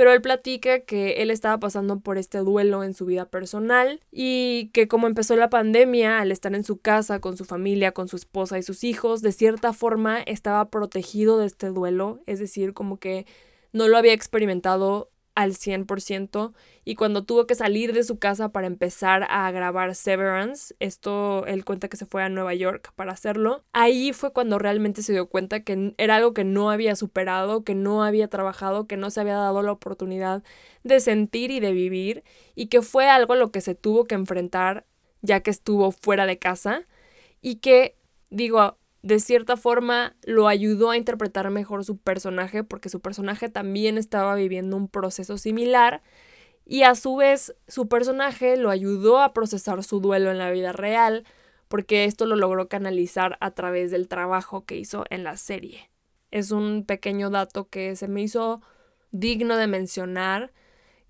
pero 0.00 0.14
él 0.14 0.22
platica 0.22 0.80
que 0.80 1.22
él 1.22 1.30
estaba 1.30 1.58
pasando 1.58 2.00
por 2.00 2.16
este 2.16 2.38
duelo 2.38 2.84
en 2.84 2.94
su 2.94 3.04
vida 3.04 3.26
personal 3.26 4.00
y 4.10 4.70
que 4.72 4.88
como 4.88 5.06
empezó 5.06 5.36
la 5.36 5.50
pandemia, 5.50 6.20
al 6.20 6.32
estar 6.32 6.54
en 6.54 6.64
su 6.64 6.78
casa 6.78 7.20
con 7.20 7.36
su 7.36 7.44
familia, 7.44 7.92
con 7.92 8.08
su 8.08 8.16
esposa 8.16 8.58
y 8.58 8.62
sus 8.62 8.82
hijos, 8.82 9.20
de 9.20 9.32
cierta 9.32 9.74
forma 9.74 10.22
estaba 10.22 10.70
protegido 10.70 11.36
de 11.36 11.46
este 11.46 11.66
duelo, 11.66 12.20
es 12.24 12.38
decir, 12.38 12.72
como 12.72 12.98
que 12.98 13.26
no 13.74 13.88
lo 13.88 13.98
había 13.98 14.14
experimentado 14.14 15.09
al 15.34 15.54
100% 15.54 16.52
y 16.84 16.94
cuando 16.94 17.24
tuvo 17.24 17.46
que 17.46 17.54
salir 17.54 17.92
de 17.92 18.04
su 18.04 18.18
casa 18.18 18.50
para 18.50 18.66
empezar 18.66 19.26
a 19.28 19.50
grabar 19.50 19.94
Severance, 19.94 20.74
esto 20.80 21.46
él 21.46 21.64
cuenta 21.64 21.88
que 21.88 21.96
se 21.96 22.06
fue 22.06 22.22
a 22.22 22.28
Nueva 22.28 22.54
York 22.54 22.92
para 22.96 23.12
hacerlo, 23.12 23.64
ahí 23.72 24.12
fue 24.12 24.32
cuando 24.32 24.58
realmente 24.58 25.02
se 25.02 25.12
dio 25.12 25.28
cuenta 25.28 25.60
que 25.60 25.94
era 25.98 26.16
algo 26.16 26.34
que 26.34 26.44
no 26.44 26.70
había 26.70 26.96
superado, 26.96 27.64
que 27.64 27.74
no 27.74 28.02
había 28.02 28.28
trabajado, 28.28 28.86
que 28.86 28.96
no 28.96 29.10
se 29.10 29.20
había 29.20 29.34
dado 29.34 29.62
la 29.62 29.72
oportunidad 29.72 30.42
de 30.82 31.00
sentir 31.00 31.50
y 31.50 31.60
de 31.60 31.72
vivir 31.72 32.24
y 32.54 32.66
que 32.66 32.82
fue 32.82 33.08
algo 33.08 33.34
a 33.34 33.36
lo 33.36 33.50
que 33.50 33.60
se 33.60 33.74
tuvo 33.74 34.04
que 34.04 34.14
enfrentar 34.14 34.86
ya 35.22 35.40
que 35.40 35.50
estuvo 35.50 35.92
fuera 35.92 36.26
de 36.26 36.38
casa 36.38 36.86
y 37.42 37.56
que 37.56 37.96
digo, 38.30 38.78
de 39.02 39.18
cierta 39.18 39.56
forma 39.56 40.14
lo 40.24 40.48
ayudó 40.48 40.90
a 40.90 40.96
interpretar 40.96 41.50
mejor 41.50 41.84
su 41.84 41.96
personaje 41.96 42.64
porque 42.64 42.88
su 42.88 43.00
personaje 43.00 43.48
también 43.48 43.98
estaba 43.98 44.34
viviendo 44.34 44.76
un 44.76 44.88
proceso 44.88 45.38
similar 45.38 46.02
y 46.66 46.82
a 46.82 46.94
su 46.94 47.16
vez 47.16 47.54
su 47.66 47.88
personaje 47.88 48.56
lo 48.56 48.70
ayudó 48.70 49.20
a 49.20 49.32
procesar 49.32 49.82
su 49.82 50.00
duelo 50.00 50.30
en 50.30 50.38
la 50.38 50.50
vida 50.50 50.72
real 50.72 51.24
porque 51.68 52.04
esto 52.04 52.26
lo 52.26 52.36
logró 52.36 52.68
canalizar 52.68 53.38
a 53.40 53.52
través 53.52 53.90
del 53.90 54.08
trabajo 54.08 54.64
que 54.64 54.76
hizo 54.76 55.04
en 55.08 55.22
la 55.22 55.36
serie. 55.36 55.90
Es 56.30 56.50
un 56.50 56.84
pequeño 56.84 57.30
dato 57.30 57.68
que 57.68 57.94
se 57.96 58.08
me 58.08 58.22
hizo 58.22 58.60
digno 59.12 59.56
de 59.56 59.68
mencionar. 59.68 60.52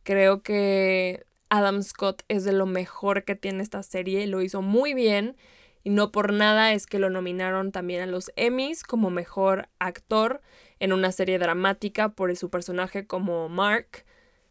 Creo 0.02 0.42
que 0.42 1.24
Adam 1.48 1.82
Scott 1.82 2.22
es 2.28 2.44
de 2.44 2.52
lo 2.52 2.66
mejor 2.66 3.24
que 3.24 3.36
tiene 3.36 3.62
esta 3.62 3.82
serie, 3.82 4.26
lo 4.26 4.42
hizo 4.42 4.60
muy 4.62 4.92
bien 4.94 5.36
y 5.82 5.90
no 5.90 6.12
por 6.12 6.32
nada 6.32 6.72
es 6.72 6.86
que 6.86 6.98
lo 6.98 7.10
nominaron 7.10 7.72
también 7.72 8.02
a 8.02 8.06
los 8.06 8.30
Emmys 8.36 8.82
como 8.82 9.10
mejor 9.10 9.68
actor 9.78 10.40
en 10.78 10.92
una 10.92 11.12
serie 11.12 11.38
dramática 11.38 12.10
por 12.10 12.34
su 12.36 12.50
personaje 12.50 13.06
como 13.06 13.48
Mark 13.48 14.04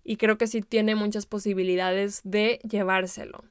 y 0.03 0.17
creo 0.17 0.37
que 0.37 0.47
sí 0.47 0.61
tiene 0.61 0.95
muchas 0.95 1.25
posibilidades 1.25 2.21
de 2.23 2.59
llevárselo. 2.67 3.43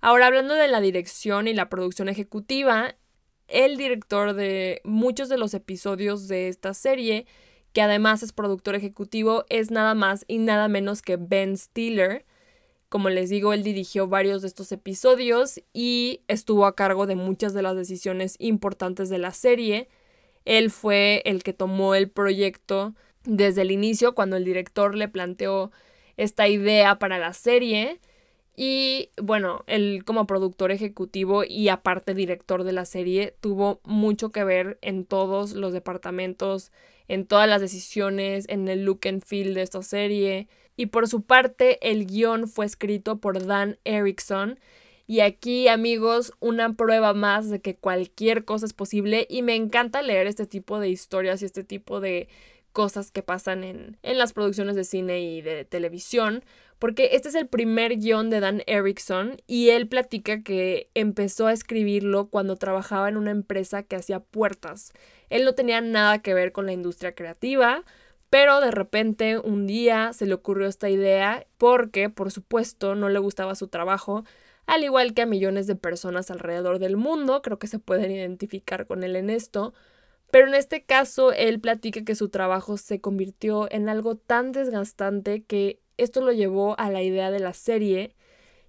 Ahora 0.00 0.26
hablando 0.26 0.54
de 0.54 0.66
la 0.66 0.80
dirección 0.80 1.46
y 1.46 1.54
la 1.54 1.68
producción 1.68 2.08
ejecutiva, 2.08 2.96
el 3.46 3.76
director 3.76 4.34
de 4.34 4.80
muchos 4.84 5.28
de 5.28 5.38
los 5.38 5.54
episodios 5.54 6.26
de 6.26 6.48
esta 6.48 6.74
serie, 6.74 7.26
que 7.72 7.82
además 7.82 8.22
es 8.22 8.32
productor 8.32 8.74
ejecutivo, 8.74 9.44
es 9.48 9.70
nada 9.70 9.94
más 9.94 10.24
y 10.26 10.38
nada 10.38 10.66
menos 10.68 11.02
que 11.02 11.16
Ben 11.16 11.56
Stiller, 11.56 12.24
como 12.92 13.08
les 13.08 13.30
digo, 13.30 13.54
él 13.54 13.62
dirigió 13.62 14.06
varios 14.06 14.42
de 14.42 14.48
estos 14.48 14.70
episodios 14.70 15.62
y 15.72 16.20
estuvo 16.28 16.66
a 16.66 16.76
cargo 16.76 17.06
de 17.06 17.14
muchas 17.16 17.54
de 17.54 17.62
las 17.62 17.74
decisiones 17.74 18.36
importantes 18.38 19.08
de 19.08 19.16
la 19.16 19.30
serie. 19.30 19.88
Él 20.44 20.70
fue 20.70 21.22
el 21.24 21.42
que 21.42 21.54
tomó 21.54 21.94
el 21.94 22.10
proyecto 22.10 22.94
desde 23.24 23.62
el 23.62 23.70
inicio, 23.70 24.14
cuando 24.14 24.36
el 24.36 24.44
director 24.44 24.94
le 24.94 25.08
planteó 25.08 25.72
esta 26.18 26.48
idea 26.48 26.98
para 26.98 27.18
la 27.18 27.32
serie. 27.32 27.98
Y 28.56 29.08
bueno, 29.16 29.64
él 29.68 30.02
como 30.04 30.26
productor 30.26 30.70
ejecutivo 30.70 31.44
y 31.44 31.70
aparte 31.70 32.12
director 32.12 32.62
de 32.62 32.72
la 32.72 32.84
serie 32.84 33.34
tuvo 33.40 33.80
mucho 33.84 34.32
que 34.32 34.44
ver 34.44 34.78
en 34.82 35.06
todos 35.06 35.54
los 35.54 35.72
departamentos, 35.72 36.72
en 37.08 37.24
todas 37.24 37.48
las 37.48 37.62
decisiones, 37.62 38.44
en 38.50 38.68
el 38.68 38.84
look 38.84 39.08
and 39.08 39.24
feel 39.24 39.54
de 39.54 39.62
esta 39.62 39.82
serie. 39.82 40.46
Y 40.82 40.86
por 40.86 41.06
su 41.06 41.22
parte, 41.22 41.78
el 41.88 42.06
guion 42.06 42.48
fue 42.48 42.66
escrito 42.66 43.20
por 43.20 43.46
Dan 43.46 43.78
Erickson. 43.84 44.58
Y 45.06 45.20
aquí, 45.20 45.68
amigos, 45.68 46.32
una 46.40 46.72
prueba 46.74 47.14
más 47.14 47.48
de 47.50 47.60
que 47.60 47.76
cualquier 47.76 48.44
cosa 48.44 48.66
es 48.66 48.72
posible. 48.72 49.28
Y 49.30 49.42
me 49.42 49.54
encanta 49.54 50.02
leer 50.02 50.26
este 50.26 50.44
tipo 50.44 50.80
de 50.80 50.88
historias 50.88 51.40
y 51.40 51.44
este 51.44 51.62
tipo 51.62 52.00
de 52.00 52.28
cosas 52.72 53.12
que 53.12 53.22
pasan 53.22 53.62
en, 53.62 53.96
en 54.02 54.18
las 54.18 54.32
producciones 54.32 54.74
de 54.74 54.82
cine 54.82 55.20
y 55.20 55.40
de 55.40 55.64
televisión. 55.64 56.42
Porque 56.80 57.10
este 57.12 57.28
es 57.28 57.36
el 57.36 57.46
primer 57.46 57.98
guion 57.98 58.28
de 58.28 58.40
Dan 58.40 58.64
Erickson 58.66 59.40
y 59.46 59.68
él 59.68 59.86
platica 59.86 60.42
que 60.42 60.90
empezó 60.94 61.46
a 61.46 61.52
escribirlo 61.52 62.26
cuando 62.26 62.56
trabajaba 62.56 63.08
en 63.08 63.16
una 63.16 63.30
empresa 63.30 63.84
que 63.84 63.94
hacía 63.94 64.18
puertas. 64.18 64.92
Él 65.30 65.44
no 65.44 65.54
tenía 65.54 65.80
nada 65.80 66.22
que 66.22 66.34
ver 66.34 66.50
con 66.50 66.66
la 66.66 66.72
industria 66.72 67.14
creativa, 67.14 67.84
pero 68.32 68.62
de 68.62 68.70
repente 68.70 69.36
un 69.36 69.66
día 69.66 70.14
se 70.14 70.24
le 70.24 70.32
ocurrió 70.32 70.66
esta 70.66 70.88
idea 70.88 71.46
porque, 71.58 72.08
por 72.08 72.30
supuesto, 72.30 72.94
no 72.94 73.10
le 73.10 73.18
gustaba 73.18 73.54
su 73.54 73.68
trabajo, 73.68 74.24
al 74.64 74.84
igual 74.84 75.12
que 75.12 75.20
a 75.20 75.26
millones 75.26 75.66
de 75.66 75.76
personas 75.76 76.30
alrededor 76.30 76.78
del 76.78 76.96
mundo, 76.96 77.42
creo 77.42 77.58
que 77.58 77.66
se 77.66 77.78
pueden 77.78 78.10
identificar 78.10 78.86
con 78.86 79.04
él 79.04 79.16
en 79.16 79.28
esto, 79.28 79.74
pero 80.30 80.48
en 80.48 80.54
este 80.54 80.82
caso 80.82 81.32
él 81.32 81.60
platica 81.60 82.06
que 82.06 82.14
su 82.14 82.30
trabajo 82.30 82.78
se 82.78 83.02
convirtió 83.02 83.70
en 83.70 83.90
algo 83.90 84.16
tan 84.16 84.52
desgastante 84.52 85.44
que 85.44 85.82
esto 85.98 86.22
lo 86.22 86.32
llevó 86.32 86.74
a 86.80 86.88
la 86.88 87.02
idea 87.02 87.30
de 87.30 87.40
la 87.40 87.52
serie. 87.52 88.16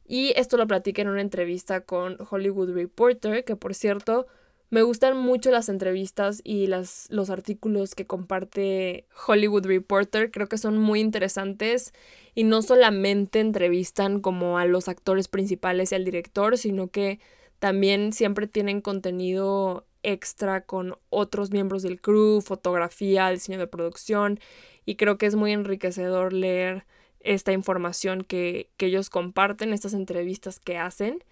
Y 0.06 0.34
esto 0.36 0.58
lo 0.58 0.68
platica 0.68 1.02
en 1.02 1.08
una 1.08 1.22
entrevista 1.22 1.86
con 1.86 2.18
Hollywood 2.30 2.74
Reporter, 2.74 3.46
que 3.46 3.56
por 3.56 3.74
cierto 3.76 4.28
me 4.74 4.82
gustan 4.82 5.16
mucho 5.16 5.52
las 5.52 5.70
entrevistas 5.70 6.42
y 6.44 6.66
las, 6.66 7.06
los 7.12 7.30
artículos 7.30 7.94
que 7.94 8.08
comparte 8.08 9.06
Hollywood 9.28 9.68
Reporter. 9.68 10.32
Creo 10.32 10.50
que 10.50 10.58
son 10.58 10.80
muy 10.80 11.00
interesantes 11.00 11.94
y 12.34 12.44
no 12.44 12.64
solamente 12.64 13.40
entrevistan 13.40 14.20
como 14.20 14.58
a 14.58 14.66
los 14.66 14.88
actores 14.88 15.28
principales 15.28 15.92
y 15.92 15.96
al 15.96 16.06
director, 16.06 16.58
sino 16.58 16.88
que 16.88 17.20
también 17.60 18.14
siempre 18.14 18.48
tienen 18.48 18.82
contenido 18.82 19.86
extra 20.02 20.62
con 20.62 20.98
otros 21.12 21.52
miembros 21.52 21.84
del 21.84 22.02
crew, 22.02 22.42
fotografía, 22.42 23.30
diseño 23.30 23.60
de 23.60 23.68
producción 23.68 24.40
y 24.86 24.96
creo 24.96 25.20
que 25.20 25.28
es 25.28 25.36
muy 25.36 25.52
enriquecedor 25.52 26.34
leer 26.34 26.88
esta 27.20 27.52
información 27.52 28.24
que, 28.24 28.72
que 28.78 28.88
ellos 28.88 29.12
comparten, 29.12 29.72
estas 29.72 29.94
entrevistas 29.94 30.60
que 30.60 30.80
hacen, 30.80 31.24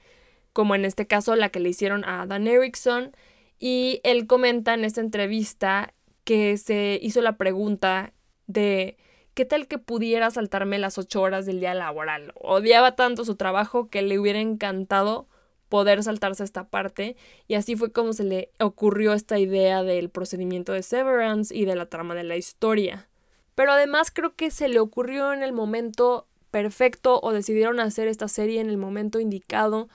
como 0.54 0.76
en 0.76 0.86
este 0.86 1.08
caso 1.08 1.36
la 1.36 1.50
que 1.50 1.60
le 1.60 1.70
hicieron 1.70 2.06
a 2.06 2.28
Dan 2.28 2.46
Erickson 2.46 3.16
y 3.62 4.02
él 4.04 4.26
comenta 4.26 4.74
en 4.74 4.84
esta 4.84 5.02
entrevista 5.02 5.94
que 6.24 6.58
se 6.58 7.00
hizo 7.02 7.22
la 7.22 7.38
pregunta 7.38 8.12
de 8.48 8.98
¿qué 9.36 9.46
tal 9.46 9.68
que 9.68 9.78
pudiera 9.78 10.32
saltarme 10.32 10.80
las 10.80 10.98
ocho 10.98 11.22
horas 11.22 11.46
del 11.46 11.60
día 11.60 11.76
laboral? 11.76 12.34
Odiaba 12.36 12.96
tanto 12.96 13.24
su 13.24 13.36
trabajo 13.36 13.88
que 13.88 14.02
le 14.02 14.18
hubiera 14.18 14.40
encantado 14.40 15.28
poder 15.70 16.02
saltarse 16.02 16.44
esta 16.44 16.70
parte 16.70 17.16
y 17.48 17.54
así 17.54 17.76
fue 17.76 17.92
como 17.92 18.14
se 18.14 18.24
le 18.24 18.52
ocurrió 18.60 19.14
esta 19.14 19.38
idea 19.38 19.84
del 19.84 20.10
procedimiento 20.10 20.74
de 20.74 20.82
Severance 20.82 21.56
y 21.56 21.66
de 21.66 21.76
la 21.76 21.86
trama 21.86 22.16
de 22.16 22.24
la 22.24 22.38
historia. 22.38 23.08
Pero 23.54 23.74
además 23.74 24.10
creo 24.10 24.36
que 24.36 24.50
se 24.50 24.70
le 24.70 24.80
ocurrió 24.80 25.34
en 25.34 25.44
el 25.44 25.54
momento 25.54 26.28
perfecto 26.50 27.20
o 27.22 27.32
decidieron 27.32 27.80
hacer 27.80 28.08
esta 28.08 28.28
serie 28.28 28.60
en 28.60 28.72
el 28.72 28.78
momento 28.78 29.20
indicado 29.20 29.88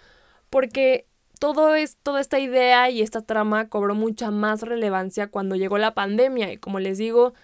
porque 0.51 1.07
todo 1.39 1.75
es, 1.75 1.97
toda 2.03 2.21
esta 2.21 2.39
idea 2.39 2.91
y 2.91 3.03
esta 3.03 3.23
trama 3.23 3.69
cobró 3.69 3.95
mucha 3.95 4.31
más 4.31 4.63
relevancia 4.63 5.29
cuando 5.29 5.57
llegó 5.57 5.79
la 5.79 5.95
pandemia 5.95 6.53
y 6.53 6.57
como 6.59 6.81
les 6.81 6.99
digo, 6.99 7.35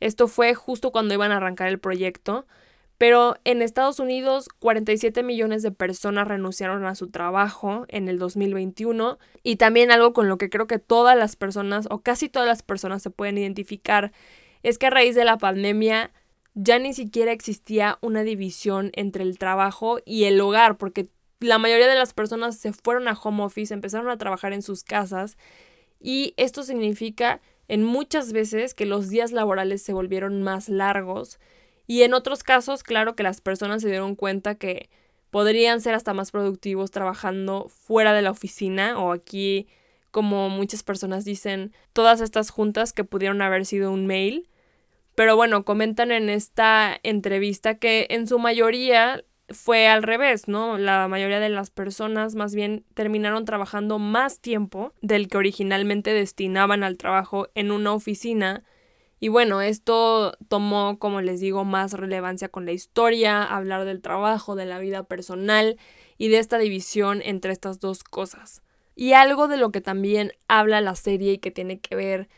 esto 0.00 0.28
fue 0.28 0.54
justo 0.54 0.92
cuando 0.92 1.14
iban 1.14 1.32
a 1.32 1.36
arrancar 1.36 1.68
el 1.68 1.78
proyecto, 1.78 2.46
pero 2.98 3.36
en 3.44 3.62
Estados 3.62 3.98
Unidos 3.98 4.48
47 4.58 5.22
millones 5.22 5.62
de 5.62 5.72
personas 5.72 6.28
renunciaron 6.28 6.84
a 6.84 6.94
su 6.94 7.10
trabajo 7.10 7.86
en 7.88 8.08
el 8.08 8.18
2021 8.18 9.18
y 9.42 9.56
también 9.56 9.90
algo 9.90 10.12
con 10.12 10.28
lo 10.28 10.38
que 10.38 10.50
creo 10.50 10.66
que 10.66 10.78
todas 10.78 11.16
las 11.16 11.36
personas 11.36 11.86
o 11.90 12.00
casi 12.02 12.28
todas 12.28 12.46
las 12.46 12.62
personas 12.62 13.02
se 13.02 13.10
pueden 13.10 13.38
identificar 13.38 14.12
es 14.62 14.76
que 14.76 14.86
a 14.86 14.90
raíz 14.90 15.14
de 15.14 15.24
la 15.24 15.38
pandemia 15.38 16.12
ya 16.54 16.78
ni 16.78 16.92
siquiera 16.92 17.32
existía 17.32 17.98
una 18.02 18.22
división 18.22 18.90
entre 18.94 19.22
el 19.22 19.38
trabajo 19.38 20.00
y 20.04 20.24
el 20.24 20.40
hogar 20.40 20.76
porque 20.76 21.08
la 21.40 21.58
mayoría 21.58 21.88
de 21.88 21.94
las 21.94 22.12
personas 22.12 22.56
se 22.56 22.72
fueron 22.72 23.08
a 23.08 23.14
home 23.14 23.42
office, 23.42 23.74
empezaron 23.74 24.10
a 24.10 24.18
trabajar 24.18 24.52
en 24.52 24.62
sus 24.62 24.84
casas 24.84 25.36
y 26.00 26.34
esto 26.36 26.62
significa 26.62 27.40
en 27.68 27.84
muchas 27.84 28.32
veces 28.32 28.74
que 28.74 28.86
los 28.86 29.08
días 29.08 29.32
laborales 29.32 29.82
se 29.82 29.92
volvieron 29.92 30.42
más 30.42 30.68
largos 30.68 31.38
y 31.86 32.04
en 32.04 32.14
otros 32.14 32.44
casos, 32.44 32.84
claro 32.84 33.16
que 33.16 33.24
las 33.24 33.40
personas 33.40 33.82
se 33.82 33.88
dieron 33.88 34.14
cuenta 34.14 34.54
que 34.54 34.88
podrían 35.30 35.80
ser 35.80 35.94
hasta 35.94 36.14
más 36.14 36.30
productivos 36.30 36.90
trabajando 36.90 37.68
fuera 37.68 38.12
de 38.12 38.22
la 38.22 38.30
oficina 38.30 38.96
o 38.98 39.12
aquí, 39.12 39.66
como 40.10 40.48
muchas 40.50 40.82
personas 40.82 41.24
dicen, 41.24 41.72
todas 41.92 42.20
estas 42.20 42.50
juntas 42.50 42.92
que 42.92 43.02
pudieron 43.04 43.42
haber 43.42 43.66
sido 43.66 43.90
un 43.90 44.06
mail. 44.06 44.48
Pero 45.14 45.34
bueno, 45.34 45.64
comentan 45.64 46.12
en 46.12 46.28
esta 46.28 46.98
entrevista 47.02 47.78
que 47.78 48.06
en 48.10 48.26
su 48.26 48.38
mayoría 48.38 49.24
fue 49.52 49.88
al 49.88 50.02
revés, 50.02 50.48
¿no? 50.48 50.78
La 50.78 51.08
mayoría 51.08 51.40
de 51.40 51.48
las 51.48 51.70
personas 51.70 52.34
más 52.34 52.54
bien 52.54 52.84
terminaron 52.94 53.44
trabajando 53.44 53.98
más 53.98 54.40
tiempo 54.40 54.92
del 55.02 55.28
que 55.28 55.38
originalmente 55.38 56.12
destinaban 56.12 56.84
al 56.84 56.96
trabajo 56.96 57.48
en 57.54 57.70
una 57.72 57.92
oficina 57.92 58.64
Y 59.22 59.28
bueno, 59.28 59.60
esto 59.60 60.32
tomó, 60.48 60.98
como 60.98 61.20
les 61.20 61.40
digo, 61.40 61.64
más 61.64 61.92
relevancia 61.92 62.48
con 62.48 62.64
la 62.64 62.72
historia, 62.72 63.44
hablar 63.44 63.84
del 63.84 64.00
trabajo, 64.00 64.56
de 64.56 64.64
la 64.66 64.78
vida 64.78 65.02
personal 65.04 65.76
y 66.16 66.28
de 66.28 66.38
esta 66.38 66.58
división 66.58 67.20
entre 67.24 67.52
estas 67.52 67.80
dos 67.80 68.02
cosas. 68.02 68.62
Y 68.94 69.12
algo 69.12 69.46
de 69.48 69.58
lo 69.58 69.72
que 69.72 69.82
también 69.82 70.32
habla 70.48 70.80
la 70.80 70.94
serie 70.96 71.34
y 71.34 71.38
que 71.38 71.50
tiene 71.50 71.80
que 71.80 71.96
ver 71.96 72.28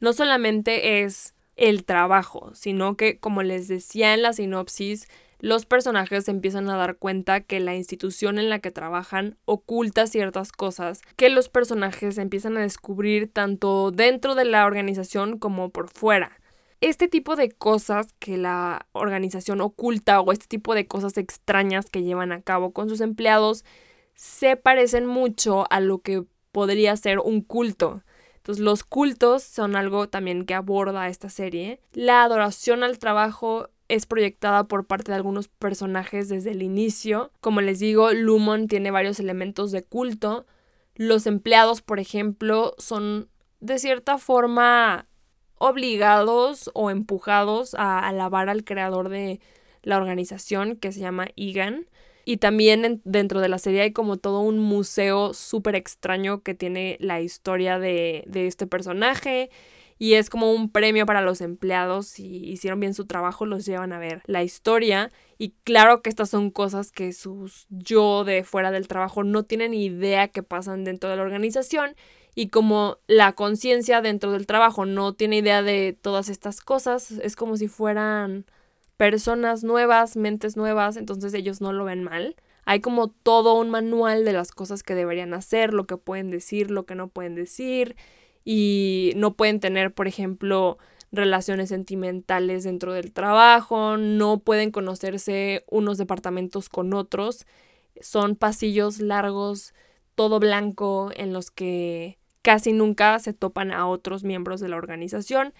no 0.00 0.12
solamente 0.14 1.02
es 1.02 1.34
el 1.56 1.84
trabajo, 1.84 2.52
sino 2.54 2.96
que, 2.96 3.18
como 3.18 3.42
les 3.42 3.68
decía 3.68 4.14
en 4.14 4.22
la 4.22 4.32
sinopsis, 4.32 5.08
los 5.40 5.64
personajes 5.66 6.28
empiezan 6.28 6.68
a 6.68 6.76
dar 6.76 6.96
cuenta 6.96 7.40
que 7.40 7.60
la 7.60 7.74
institución 7.74 8.38
en 8.38 8.50
la 8.50 8.58
que 8.58 8.70
trabajan 8.70 9.38
oculta 9.46 10.06
ciertas 10.06 10.52
cosas 10.52 11.00
que 11.16 11.30
los 11.30 11.48
personajes 11.48 12.18
empiezan 12.18 12.56
a 12.56 12.60
descubrir 12.60 13.32
tanto 13.32 13.90
dentro 13.90 14.34
de 14.34 14.44
la 14.44 14.66
organización 14.66 15.38
como 15.38 15.70
por 15.70 15.88
fuera. 15.88 16.38
Este 16.82 17.08
tipo 17.08 17.36
de 17.36 17.50
cosas 17.50 18.14
que 18.18 18.38
la 18.38 18.86
organización 18.92 19.60
oculta 19.60 20.20
o 20.20 20.32
este 20.32 20.46
tipo 20.46 20.74
de 20.74 20.86
cosas 20.86 21.16
extrañas 21.18 21.86
que 21.90 22.02
llevan 22.02 22.32
a 22.32 22.42
cabo 22.42 22.72
con 22.72 22.88
sus 22.88 23.00
empleados 23.00 23.64
se 24.14 24.56
parecen 24.56 25.06
mucho 25.06 25.64
a 25.70 25.80
lo 25.80 26.00
que 26.00 26.24
podría 26.52 26.96
ser 26.96 27.18
un 27.18 27.42
culto. 27.42 28.02
Entonces 28.36 28.64
los 28.64 28.84
cultos 28.84 29.42
son 29.42 29.76
algo 29.76 30.08
también 30.08 30.44
que 30.46 30.54
aborda 30.54 31.08
esta 31.08 31.28
serie. 31.28 31.80
La 31.92 32.24
adoración 32.24 32.82
al 32.82 32.98
trabajo 32.98 33.68
es 33.90 34.06
proyectada 34.06 34.64
por 34.64 34.86
parte 34.86 35.10
de 35.12 35.16
algunos 35.16 35.48
personajes 35.48 36.28
desde 36.28 36.52
el 36.52 36.62
inicio. 36.62 37.32
Como 37.40 37.60
les 37.60 37.80
digo, 37.80 38.12
Lumon 38.12 38.68
tiene 38.68 38.90
varios 38.90 39.18
elementos 39.18 39.72
de 39.72 39.82
culto. 39.82 40.46
Los 40.94 41.26
empleados, 41.26 41.82
por 41.82 41.98
ejemplo, 41.98 42.74
son 42.78 43.28
de 43.58 43.78
cierta 43.78 44.18
forma 44.18 45.06
obligados 45.58 46.70
o 46.72 46.90
empujados 46.90 47.74
a 47.74 47.98
alabar 48.06 48.48
al 48.48 48.64
creador 48.64 49.08
de 49.08 49.40
la 49.82 49.96
organización 49.96 50.76
que 50.76 50.92
se 50.92 51.00
llama 51.00 51.28
Egan. 51.36 51.86
Y 52.24 52.36
también 52.36 53.00
dentro 53.04 53.40
de 53.40 53.48
la 53.48 53.58
serie 53.58 53.82
hay 53.82 53.92
como 53.92 54.16
todo 54.16 54.40
un 54.40 54.58
museo 54.58 55.34
súper 55.34 55.74
extraño 55.74 56.42
que 56.42 56.54
tiene 56.54 56.96
la 57.00 57.20
historia 57.20 57.78
de, 57.78 58.24
de 58.26 58.46
este 58.46 58.66
personaje 58.66 59.50
y 60.02 60.14
es 60.14 60.30
como 60.30 60.50
un 60.50 60.70
premio 60.70 61.04
para 61.04 61.20
los 61.20 61.42
empleados. 61.42 62.06
Si 62.06 62.24
hicieron 62.24 62.80
bien 62.80 62.94
su 62.94 63.04
trabajo, 63.04 63.44
los 63.44 63.66
llevan 63.66 63.92
a 63.92 63.98
ver 63.98 64.22
la 64.24 64.42
historia. 64.42 65.12
Y 65.36 65.50
claro 65.62 66.00
que 66.00 66.08
estas 66.08 66.30
son 66.30 66.50
cosas 66.50 66.90
que 66.90 67.12
sus 67.12 67.66
yo 67.68 68.24
de 68.24 68.42
fuera 68.42 68.70
del 68.70 68.88
trabajo 68.88 69.24
no 69.24 69.42
tienen 69.42 69.74
idea 69.74 70.28
que 70.28 70.42
pasan 70.42 70.84
dentro 70.84 71.10
de 71.10 71.16
la 71.16 71.22
organización. 71.22 71.96
Y 72.34 72.48
como 72.48 72.96
la 73.08 73.34
conciencia 73.34 74.00
dentro 74.00 74.32
del 74.32 74.46
trabajo 74.46 74.86
no 74.86 75.12
tiene 75.12 75.36
idea 75.36 75.62
de 75.62 75.94
todas 76.00 76.30
estas 76.30 76.62
cosas, 76.62 77.10
es 77.10 77.36
como 77.36 77.58
si 77.58 77.68
fueran 77.68 78.46
personas 78.96 79.64
nuevas, 79.64 80.16
mentes 80.16 80.56
nuevas, 80.56 80.96
entonces 80.96 81.34
ellos 81.34 81.60
no 81.60 81.74
lo 81.74 81.84
ven 81.84 82.04
mal. 82.04 82.36
Hay 82.64 82.80
como 82.80 83.08
todo 83.08 83.52
un 83.52 83.68
manual 83.68 84.24
de 84.24 84.32
las 84.32 84.50
cosas 84.52 84.82
que 84.82 84.94
deberían 84.94 85.34
hacer, 85.34 85.74
lo 85.74 85.86
que 85.86 85.98
pueden 85.98 86.30
decir, 86.30 86.70
lo 86.70 86.86
que 86.86 86.94
no 86.94 87.08
pueden 87.08 87.34
decir 87.34 87.96
y 88.52 89.12
no 89.14 89.34
pueden 89.34 89.60
tener, 89.60 89.94
por 89.94 90.08
ejemplo, 90.08 90.76
relaciones 91.12 91.68
sentimentales 91.68 92.64
dentro 92.64 92.92
del 92.92 93.12
trabajo, 93.12 93.96
no 93.96 94.40
pueden 94.40 94.72
conocerse 94.72 95.64
unos 95.70 95.98
departamentos 95.98 96.68
con 96.68 96.92
otros, 96.92 97.46
son 98.00 98.34
pasillos 98.34 98.98
largos, 98.98 99.72
todo 100.16 100.40
blanco, 100.40 101.12
en 101.14 101.32
los 101.32 101.52
que 101.52 102.18
casi 102.42 102.72
nunca 102.72 103.20
se 103.20 103.32
topan 103.34 103.70
a 103.70 103.86
otros 103.86 104.24
miembros 104.24 104.58
de 104.58 104.68
la 104.68 104.78
organización. 104.78 105.54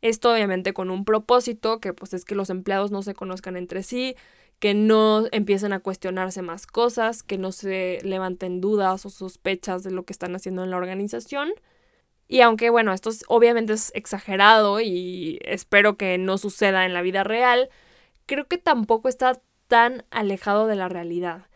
Esto 0.00 0.32
obviamente 0.32 0.72
con 0.72 0.90
un 0.90 1.04
propósito, 1.04 1.80
que 1.80 1.94
pues 1.94 2.14
es 2.14 2.24
que 2.24 2.36
los 2.36 2.48
empleados 2.48 2.92
no 2.92 3.02
se 3.02 3.14
conozcan 3.14 3.56
entre 3.56 3.82
sí, 3.82 4.14
que 4.60 4.72
no 4.72 5.24
empiecen 5.32 5.72
a 5.72 5.80
cuestionarse 5.80 6.42
más 6.42 6.68
cosas, 6.68 7.24
que 7.24 7.38
no 7.38 7.50
se 7.50 7.98
levanten 8.04 8.60
dudas 8.60 9.04
o 9.04 9.10
sospechas 9.10 9.82
de 9.82 9.90
lo 9.90 10.04
que 10.04 10.12
están 10.12 10.36
haciendo 10.36 10.62
en 10.62 10.70
la 10.70 10.76
organización. 10.76 11.50
Y 12.28 12.40
aunque 12.40 12.70
bueno, 12.70 12.92
esto 12.92 13.10
obviamente 13.28 13.72
es 13.72 13.92
exagerado 13.94 14.80
y 14.80 15.38
espero 15.42 15.96
que 15.96 16.18
no 16.18 16.38
suceda 16.38 16.84
en 16.84 16.92
la 16.92 17.02
vida 17.02 17.24
real, 17.24 17.68
creo 18.26 18.46
que 18.46 18.58
tampoco 18.58 19.08
está 19.08 19.40
tan 19.68 20.04
alejado 20.10 20.66
de 20.66 20.76
la 20.76 20.88
realidad. 20.88 21.46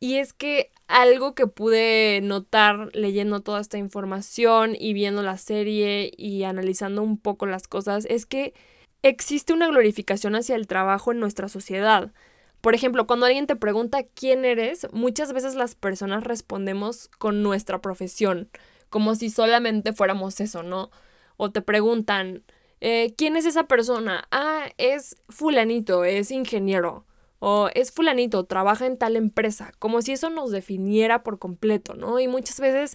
Y 0.00 0.16
es 0.16 0.32
que 0.32 0.70
algo 0.88 1.34
que 1.34 1.46
pude 1.46 2.20
notar 2.22 2.90
leyendo 2.94 3.40
toda 3.40 3.60
esta 3.60 3.78
información 3.78 4.76
y 4.78 4.92
viendo 4.92 5.22
la 5.22 5.38
serie 5.38 6.12
y 6.16 6.44
analizando 6.44 7.02
un 7.02 7.18
poco 7.18 7.46
las 7.46 7.66
cosas 7.66 8.06
es 8.08 8.26
que 8.26 8.54
existe 9.02 9.52
una 9.52 9.68
glorificación 9.68 10.36
hacia 10.36 10.56
el 10.56 10.66
trabajo 10.66 11.12
en 11.12 11.20
nuestra 11.20 11.48
sociedad. 11.48 12.12
Por 12.60 12.74
ejemplo, 12.74 13.06
cuando 13.06 13.26
alguien 13.26 13.46
te 13.46 13.56
pregunta 13.56 14.04
quién 14.14 14.44
eres, 14.44 14.86
muchas 14.92 15.32
veces 15.32 15.54
las 15.54 15.74
personas 15.74 16.24
respondemos 16.24 17.08
con 17.18 17.42
nuestra 17.42 17.80
profesión 17.80 18.48
como 18.96 19.14
si 19.14 19.28
solamente 19.28 19.92
fuéramos 19.92 20.40
eso, 20.40 20.62
¿no? 20.62 20.90
O 21.36 21.50
te 21.50 21.60
preguntan, 21.60 22.44
eh, 22.80 23.12
¿quién 23.18 23.36
es 23.36 23.44
esa 23.44 23.64
persona? 23.64 24.26
Ah, 24.30 24.70
es 24.78 25.18
fulanito, 25.28 26.06
es 26.06 26.30
ingeniero. 26.30 27.04
O 27.38 27.68
es 27.74 27.92
fulanito, 27.92 28.44
trabaja 28.44 28.86
en 28.86 28.96
tal 28.96 29.16
empresa, 29.16 29.70
como 29.78 30.00
si 30.00 30.12
eso 30.12 30.30
nos 30.30 30.50
definiera 30.50 31.22
por 31.22 31.38
completo, 31.38 31.92
¿no? 31.92 32.18
Y 32.20 32.26
muchas 32.26 32.58
veces 32.58 32.94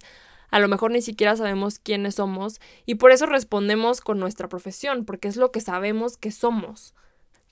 a 0.50 0.58
lo 0.58 0.68
mejor 0.68 0.90
ni 0.90 1.04
siquiera 1.04 1.36
sabemos 1.36 1.78
quiénes 1.78 2.16
somos 2.16 2.60
y 2.88 2.96
por 2.96 3.12
eso 3.12 3.28
respondemos 3.28 4.02
con 4.02 4.18
nuestra 4.18 4.50
profesión, 4.50 5.06
porque 5.06 5.28
es 5.28 5.36
lo 5.36 5.52
que 5.52 5.62
sabemos 5.62 6.18
que 6.18 6.32
somos. 6.32 6.96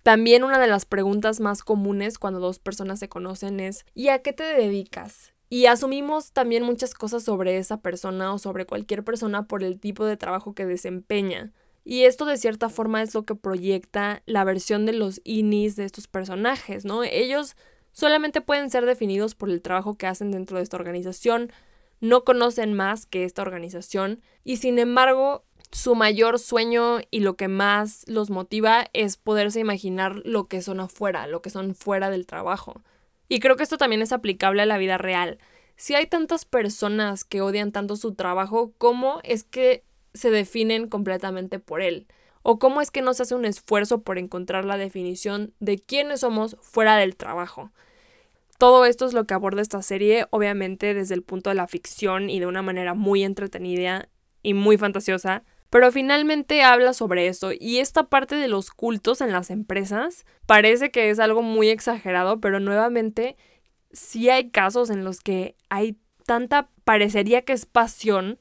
También 0.01 0.43
una 0.43 0.57
de 0.57 0.65
las 0.65 0.85
preguntas 0.85 1.39
más 1.39 1.62
comunes 1.62 2.17
cuando 2.17 2.39
dos 2.39 2.57
personas 2.57 2.97
se 2.97 3.09
conocen 3.09 3.59
es 3.59 3.85
¿y 3.93 4.07
a 4.07 4.23
qué 4.23 4.33
te 4.33 4.43
dedicas? 4.43 5.33
Y 5.49 5.65
asumimos 5.65 6.31
también 6.31 6.63
muchas 6.63 6.93
cosas 6.93 7.23
sobre 7.23 7.57
esa 7.57 7.81
persona 7.81 8.33
o 8.33 8.38
sobre 8.38 8.65
cualquier 8.65 9.03
persona 9.03 9.47
por 9.47 9.63
el 9.63 9.79
tipo 9.79 10.05
de 10.05 10.15
trabajo 10.15 10.53
que 10.53 10.67
desempeña. 10.67 11.51
Y 11.83 12.03
esto 12.03 12.25
de 12.25 12.38
cierta 12.38 12.69
forma 12.69 13.01
es 13.01 13.15
lo 13.15 13.23
que 13.23 13.33
proyecta 13.33 14.21
la 14.27 14.43
versión 14.43 14.85
de 14.85 14.93
los 14.93 15.21
inis 15.23 15.75
de 15.75 15.85
estos 15.85 16.07
personajes, 16.07 16.85
¿no? 16.85 17.03
Ellos 17.03 17.55
solamente 17.93 18.41
pueden 18.41 18.69
ser 18.69 18.85
definidos 18.85 19.33
por 19.33 19.49
el 19.49 19.62
trabajo 19.63 19.97
que 19.97 20.05
hacen 20.05 20.29
dentro 20.29 20.57
de 20.57 20.63
esta 20.63 20.77
organización, 20.77 21.51
no 21.99 22.23
conocen 22.23 22.73
más 22.73 23.07
que 23.07 23.23
esta 23.23 23.41
organización 23.41 24.21
y 24.43 24.57
sin 24.57 24.77
embargo 24.77 25.43
su 25.71 25.95
mayor 25.95 26.39
sueño 26.39 26.99
y 27.12 27.19
lo 27.19 27.35
que 27.35 27.47
más 27.47 28.03
los 28.07 28.29
motiva 28.29 28.85
es 28.93 29.17
poderse 29.17 29.59
imaginar 29.59 30.21
lo 30.25 30.47
que 30.47 30.62
son 30.62 30.79
afuera, 30.79 31.27
lo 31.27 31.41
que 31.41 31.49
son 31.49 31.75
fuera 31.75 32.09
del 32.09 32.25
trabajo. 32.25 32.81
Y 33.29 33.39
creo 33.39 33.55
que 33.55 33.63
esto 33.63 33.77
también 33.77 34.01
es 34.01 34.11
aplicable 34.11 34.63
a 34.63 34.65
la 34.65 34.77
vida 34.77 34.97
real. 34.97 35.37
Si 35.77 35.95
hay 35.95 36.07
tantas 36.07 36.43
personas 36.43 37.23
que 37.23 37.41
odian 37.41 37.71
tanto 37.71 37.95
su 37.95 38.15
trabajo, 38.15 38.73
¿cómo 38.77 39.21
es 39.23 39.43
que 39.43 39.83
se 40.13 40.31
definen 40.31 40.89
completamente 40.89 41.59
por 41.59 41.81
él? 41.81 42.07
¿O 42.41 42.59
cómo 42.59 42.81
es 42.81 42.91
que 42.91 43.01
no 43.01 43.13
se 43.13 43.23
hace 43.23 43.35
un 43.35 43.45
esfuerzo 43.45 44.01
por 44.01 44.17
encontrar 44.17 44.65
la 44.65 44.77
definición 44.77 45.53
de 45.59 45.77
quiénes 45.77 46.21
somos 46.21 46.57
fuera 46.61 46.97
del 46.97 47.15
trabajo? 47.15 47.71
Todo 48.57 48.83
esto 48.85 49.05
es 49.05 49.13
lo 49.13 49.25
que 49.25 49.35
aborda 49.35 49.61
esta 49.61 49.81
serie, 49.81 50.25
obviamente 50.31 50.93
desde 50.93 51.15
el 51.15 51.23
punto 51.23 51.49
de 51.49 51.55
la 51.55 51.67
ficción 51.67 52.29
y 52.29 52.39
de 52.39 52.47
una 52.47 52.61
manera 52.61 52.93
muy 52.93 53.23
entretenida 53.23 54.09
y 54.41 54.53
muy 54.53 54.77
fantasiosa, 54.77 55.43
pero 55.69 55.91
finalmente 55.91 56.63
habla 56.63 56.93
sobre 56.93 57.27
eso 57.27 57.51
y 57.58 57.79
esta 57.79 58.03
parte 58.03 58.36
de 58.36 58.47
los 58.47 58.71
cultos 58.71 59.21
en 59.21 59.32
las 59.32 59.49
empresas 59.49 60.25
parece 60.45 60.91
que 60.91 61.10
es 61.10 61.19
algo 61.19 61.41
muy 61.41 61.69
exagerado, 61.69 62.39
pero 62.39 62.60
nuevamente 62.60 63.38
sí 63.91 64.29
hay 64.29 64.49
casos 64.49 64.89
en 64.89 65.03
los 65.03 65.21
que 65.21 65.55
hay 65.69 65.97
tanta, 66.25 66.69
parecería 66.84 67.43
que 67.43 67.53
es 67.53 67.65
pasión 67.65 68.38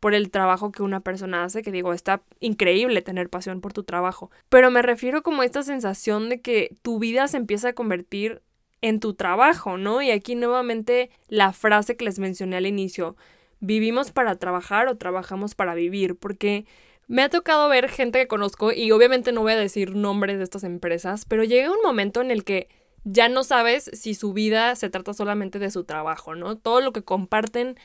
por 0.00 0.14
el 0.14 0.30
trabajo 0.30 0.72
que 0.72 0.82
una 0.82 1.00
persona 1.00 1.44
hace, 1.44 1.62
que 1.62 1.70
digo, 1.70 1.92
está 1.92 2.22
increíble 2.40 3.02
tener 3.02 3.30
pasión 3.30 3.60
por 3.60 3.72
tu 3.72 3.84
trabajo, 3.84 4.30
pero 4.48 4.70
me 4.70 4.82
refiero 4.82 5.22
como 5.22 5.42
a 5.42 5.44
esta 5.44 5.62
sensación 5.62 6.28
de 6.28 6.40
que 6.40 6.74
tu 6.82 6.98
vida 6.98 7.28
se 7.28 7.36
empieza 7.36 7.68
a 7.68 7.72
convertir 7.72 8.42
en 8.80 8.98
tu 8.98 9.14
trabajo, 9.14 9.78
¿no? 9.78 10.02
Y 10.02 10.10
aquí 10.10 10.34
nuevamente 10.34 11.10
la 11.28 11.52
frase 11.52 11.96
que 11.96 12.04
les 12.04 12.18
mencioné 12.18 12.56
al 12.56 12.66
inicio, 12.66 13.16
¿vivimos 13.62 14.10
para 14.10 14.34
trabajar 14.34 14.88
o 14.88 14.96
trabajamos 14.96 15.54
para 15.54 15.74
vivir? 15.74 16.16
Porque 16.16 16.66
me 17.06 17.22
ha 17.22 17.28
tocado 17.28 17.68
ver 17.68 17.88
gente 17.88 18.18
que 18.18 18.26
conozco 18.26 18.72
y 18.72 18.90
obviamente 18.90 19.32
no 19.32 19.42
voy 19.42 19.52
a 19.52 19.56
decir 19.56 19.94
nombres 19.94 20.38
de 20.38 20.44
estas 20.44 20.64
empresas, 20.64 21.24
pero 21.24 21.44
llega 21.44 21.70
un 21.70 21.80
momento 21.82 22.20
en 22.20 22.30
el 22.30 22.44
que 22.44 22.68
ya 23.04 23.28
no 23.28 23.44
sabes 23.44 23.90
si 23.94 24.14
su 24.14 24.32
vida 24.32 24.74
se 24.76 24.90
trata 24.90 25.14
solamente 25.14 25.58
de 25.58 25.70
su 25.70 25.84
trabajo, 25.84 26.34
¿no? 26.34 26.56
Todo 26.56 26.80
lo 26.80 26.92
que 26.92 27.02
comparten 27.02 27.76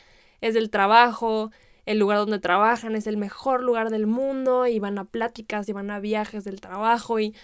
es 0.41 0.53
del 0.53 0.69
trabajo, 0.69 1.51
el 1.85 1.99
lugar 1.99 2.17
donde 2.17 2.39
trabajan 2.39 2.95
es 2.95 3.07
el 3.07 3.17
mejor 3.17 3.63
lugar 3.63 3.89
del 3.89 4.07
mundo 4.07 4.67
y 4.67 4.79
van 4.79 4.97
a 4.97 5.05
pláticas 5.05 5.69
y 5.69 5.73
van 5.73 5.91
a 5.91 5.99
viajes 5.99 6.43
del 6.43 6.59
trabajo 6.59 7.19
y 7.19 7.35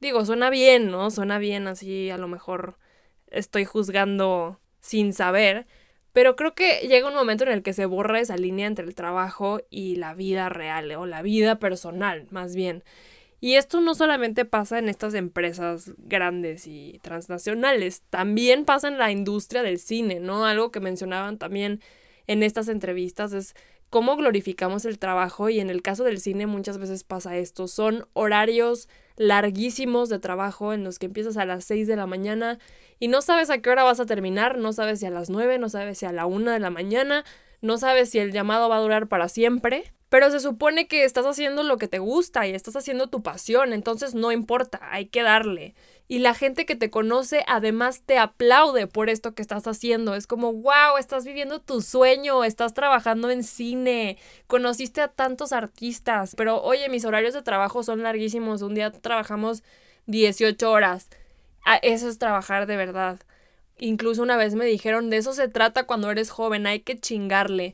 digo, 0.00 0.24
suena 0.24 0.50
bien, 0.50 0.90
¿no? 0.90 1.10
Suena 1.10 1.38
bien 1.38 1.68
así, 1.68 2.10
a 2.10 2.18
lo 2.18 2.28
mejor 2.28 2.78
estoy 3.28 3.64
juzgando 3.64 4.60
sin 4.80 5.12
saber, 5.12 5.66
Pero 6.12 6.36
creo 6.36 6.54
que 6.54 6.86
llega 6.88 7.08
un 7.08 7.14
momento 7.14 7.44
en 7.44 7.50
el 7.50 7.62
que 7.62 7.72
se 7.72 7.86
borra 7.86 8.20
esa 8.20 8.36
línea 8.36 8.66
entre 8.66 8.84
el 8.84 8.94
trabajo 8.94 9.60
y 9.70 9.96
la 9.96 10.14
vida 10.14 10.48
real 10.48 10.92
o 10.92 11.06
la 11.06 11.22
vida 11.22 11.58
personal, 11.58 12.26
más 12.30 12.54
bien. 12.54 12.84
Y 13.40 13.56
esto 13.56 13.80
no 13.80 13.94
solamente 13.94 14.44
pasa 14.44 14.78
en 14.78 14.88
estas 14.88 15.14
empresas 15.14 15.92
grandes 15.98 16.68
y 16.68 17.00
transnacionales, 17.02 18.02
también 18.08 18.64
pasa 18.64 18.86
en 18.86 18.98
la 18.98 19.10
industria 19.10 19.62
del 19.62 19.80
cine, 19.80 20.20
¿no? 20.20 20.44
Algo 20.46 20.70
que 20.70 20.78
mencionaban 20.78 21.38
también 21.38 21.80
en 22.28 22.42
estas 22.44 22.68
entrevistas 22.68 23.32
es 23.32 23.54
cómo 23.90 24.16
glorificamos 24.16 24.84
el 24.84 24.98
trabajo 24.98 25.48
y 25.48 25.60
en 25.60 25.70
el 25.70 25.82
caso 25.82 26.04
del 26.04 26.20
cine 26.20 26.46
muchas 26.46 26.78
veces 26.78 27.04
pasa 27.04 27.36
esto. 27.36 27.66
Son 27.66 28.06
horarios 28.12 28.88
larguísimos 29.16 30.08
de 30.08 30.18
trabajo 30.18 30.72
en 30.72 30.84
los 30.84 30.98
que 30.98 31.06
empiezas 31.06 31.36
a 31.36 31.44
las 31.44 31.64
6 31.64 31.86
de 31.86 31.96
la 31.96 32.06
mañana 32.06 32.58
y 32.98 33.08
no 33.08 33.22
sabes 33.22 33.50
a 33.50 33.58
qué 33.58 33.70
hora 33.70 33.84
vas 33.84 34.00
a 34.00 34.06
terminar, 34.06 34.58
no 34.58 34.72
sabes 34.72 35.00
si 35.00 35.06
a 35.06 35.10
las 35.10 35.30
9, 35.30 35.58
no 35.58 35.68
sabes 35.68 35.98
si 35.98 36.06
a 36.06 36.12
la 36.12 36.26
1 36.26 36.50
de 36.50 36.60
la 36.60 36.70
mañana, 36.70 37.24
no 37.60 37.78
sabes 37.78 38.10
si 38.10 38.18
el 38.18 38.32
llamado 38.32 38.68
va 38.68 38.76
a 38.76 38.80
durar 38.80 39.08
para 39.08 39.28
siempre. 39.28 39.92
Pero 40.12 40.30
se 40.30 40.40
supone 40.40 40.88
que 40.88 41.04
estás 41.04 41.24
haciendo 41.24 41.62
lo 41.62 41.78
que 41.78 41.88
te 41.88 41.98
gusta 41.98 42.46
y 42.46 42.50
estás 42.52 42.76
haciendo 42.76 43.06
tu 43.06 43.22
pasión, 43.22 43.72
entonces 43.72 44.14
no 44.14 44.30
importa, 44.30 44.78
hay 44.90 45.06
que 45.06 45.22
darle. 45.22 45.74
Y 46.06 46.18
la 46.18 46.34
gente 46.34 46.66
que 46.66 46.76
te 46.76 46.90
conoce 46.90 47.42
además 47.48 48.02
te 48.04 48.18
aplaude 48.18 48.86
por 48.86 49.08
esto 49.08 49.34
que 49.34 49.40
estás 49.40 49.66
haciendo. 49.66 50.14
Es 50.14 50.26
como, 50.26 50.52
wow, 50.52 50.98
estás 50.98 51.24
viviendo 51.24 51.62
tu 51.62 51.80
sueño, 51.80 52.44
estás 52.44 52.74
trabajando 52.74 53.30
en 53.30 53.42
cine, 53.42 54.18
conociste 54.48 55.00
a 55.00 55.08
tantos 55.08 55.50
artistas, 55.54 56.34
pero 56.36 56.60
oye, 56.62 56.90
mis 56.90 57.06
horarios 57.06 57.32
de 57.32 57.40
trabajo 57.40 57.82
son 57.82 58.02
larguísimos, 58.02 58.60
un 58.60 58.74
día 58.74 58.92
trabajamos 58.92 59.62
18 60.04 60.70
horas. 60.70 61.08
Ah, 61.64 61.78
eso 61.80 62.10
es 62.10 62.18
trabajar 62.18 62.66
de 62.66 62.76
verdad. 62.76 63.18
Incluso 63.78 64.22
una 64.22 64.36
vez 64.36 64.54
me 64.56 64.66
dijeron, 64.66 65.08
de 65.08 65.16
eso 65.16 65.32
se 65.32 65.48
trata 65.48 65.84
cuando 65.84 66.10
eres 66.10 66.28
joven, 66.28 66.66
hay 66.66 66.80
que 66.80 67.00
chingarle. 67.00 67.72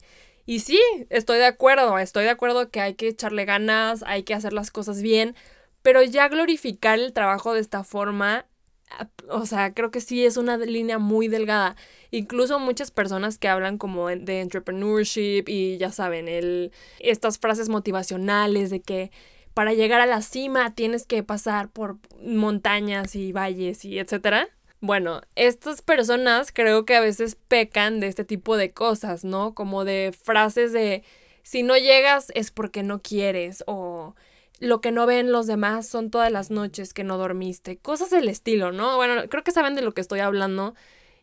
Y 0.48 0.60
sí, 0.60 0.80
estoy 1.10 1.36
de 1.36 1.44
acuerdo, 1.44 1.98
estoy 1.98 2.24
de 2.24 2.30
acuerdo 2.30 2.70
que 2.70 2.80
hay 2.80 2.94
que 2.94 3.08
echarle 3.08 3.44
ganas, 3.44 4.02
hay 4.06 4.22
que 4.22 4.32
hacer 4.32 4.54
las 4.54 4.70
cosas 4.70 5.02
bien, 5.02 5.36
pero 5.82 6.02
ya 6.02 6.26
glorificar 6.28 6.98
el 6.98 7.12
trabajo 7.12 7.52
de 7.52 7.60
esta 7.60 7.84
forma, 7.84 8.46
ah, 8.90 9.10
o 9.28 9.44
sea, 9.44 9.74
creo 9.74 9.90
que 9.90 10.00
sí 10.00 10.24
es 10.24 10.38
una 10.38 10.56
línea 10.56 10.98
muy 10.98 11.28
delgada. 11.28 11.76
Incluso 12.10 12.58
muchas 12.60 12.90
personas 12.90 13.36
que 13.36 13.48
hablan 13.48 13.76
como 13.76 14.08
de 14.08 14.40
entrepreneurship 14.40 15.44
y 15.48 15.76
ya 15.76 15.92
saben, 15.92 16.28
el, 16.28 16.72
estas 16.98 17.38
frases 17.38 17.68
motivacionales 17.68 18.70
de 18.70 18.80
que 18.80 19.10
para 19.52 19.74
llegar 19.74 20.00
a 20.00 20.06
la 20.06 20.22
cima 20.22 20.74
tienes 20.74 21.04
que 21.04 21.22
pasar 21.22 21.68
por 21.68 21.98
montañas 22.22 23.16
y 23.16 23.32
valles 23.32 23.84
y 23.84 23.98
etcétera. 23.98 24.48
Bueno, 24.80 25.22
estas 25.34 25.82
personas 25.82 26.52
creo 26.52 26.84
que 26.84 26.94
a 26.94 27.00
veces 27.00 27.34
pecan 27.34 27.98
de 27.98 28.06
este 28.06 28.24
tipo 28.24 28.56
de 28.56 28.70
cosas, 28.70 29.24
¿no? 29.24 29.54
Como 29.54 29.84
de 29.84 30.12
frases 30.16 30.72
de 30.72 31.02
si 31.42 31.64
no 31.64 31.76
llegas 31.76 32.30
es 32.34 32.52
porque 32.52 32.82
no 32.84 33.02
quieres 33.02 33.64
o 33.66 34.14
lo 34.60 34.80
que 34.80 34.92
no 34.92 35.06
ven 35.06 35.32
los 35.32 35.46
demás 35.46 35.88
son 35.88 36.10
todas 36.10 36.30
las 36.30 36.50
noches 36.50 36.92
que 36.94 37.04
no 37.04 37.18
dormiste, 37.18 37.78
cosas 37.78 38.10
del 38.10 38.28
estilo, 38.28 38.70
¿no? 38.70 38.96
Bueno, 38.96 39.28
creo 39.28 39.42
que 39.42 39.52
saben 39.52 39.74
de 39.74 39.82
lo 39.82 39.94
que 39.94 40.00
estoy 40.00 40.20
hablando 40.20 40.74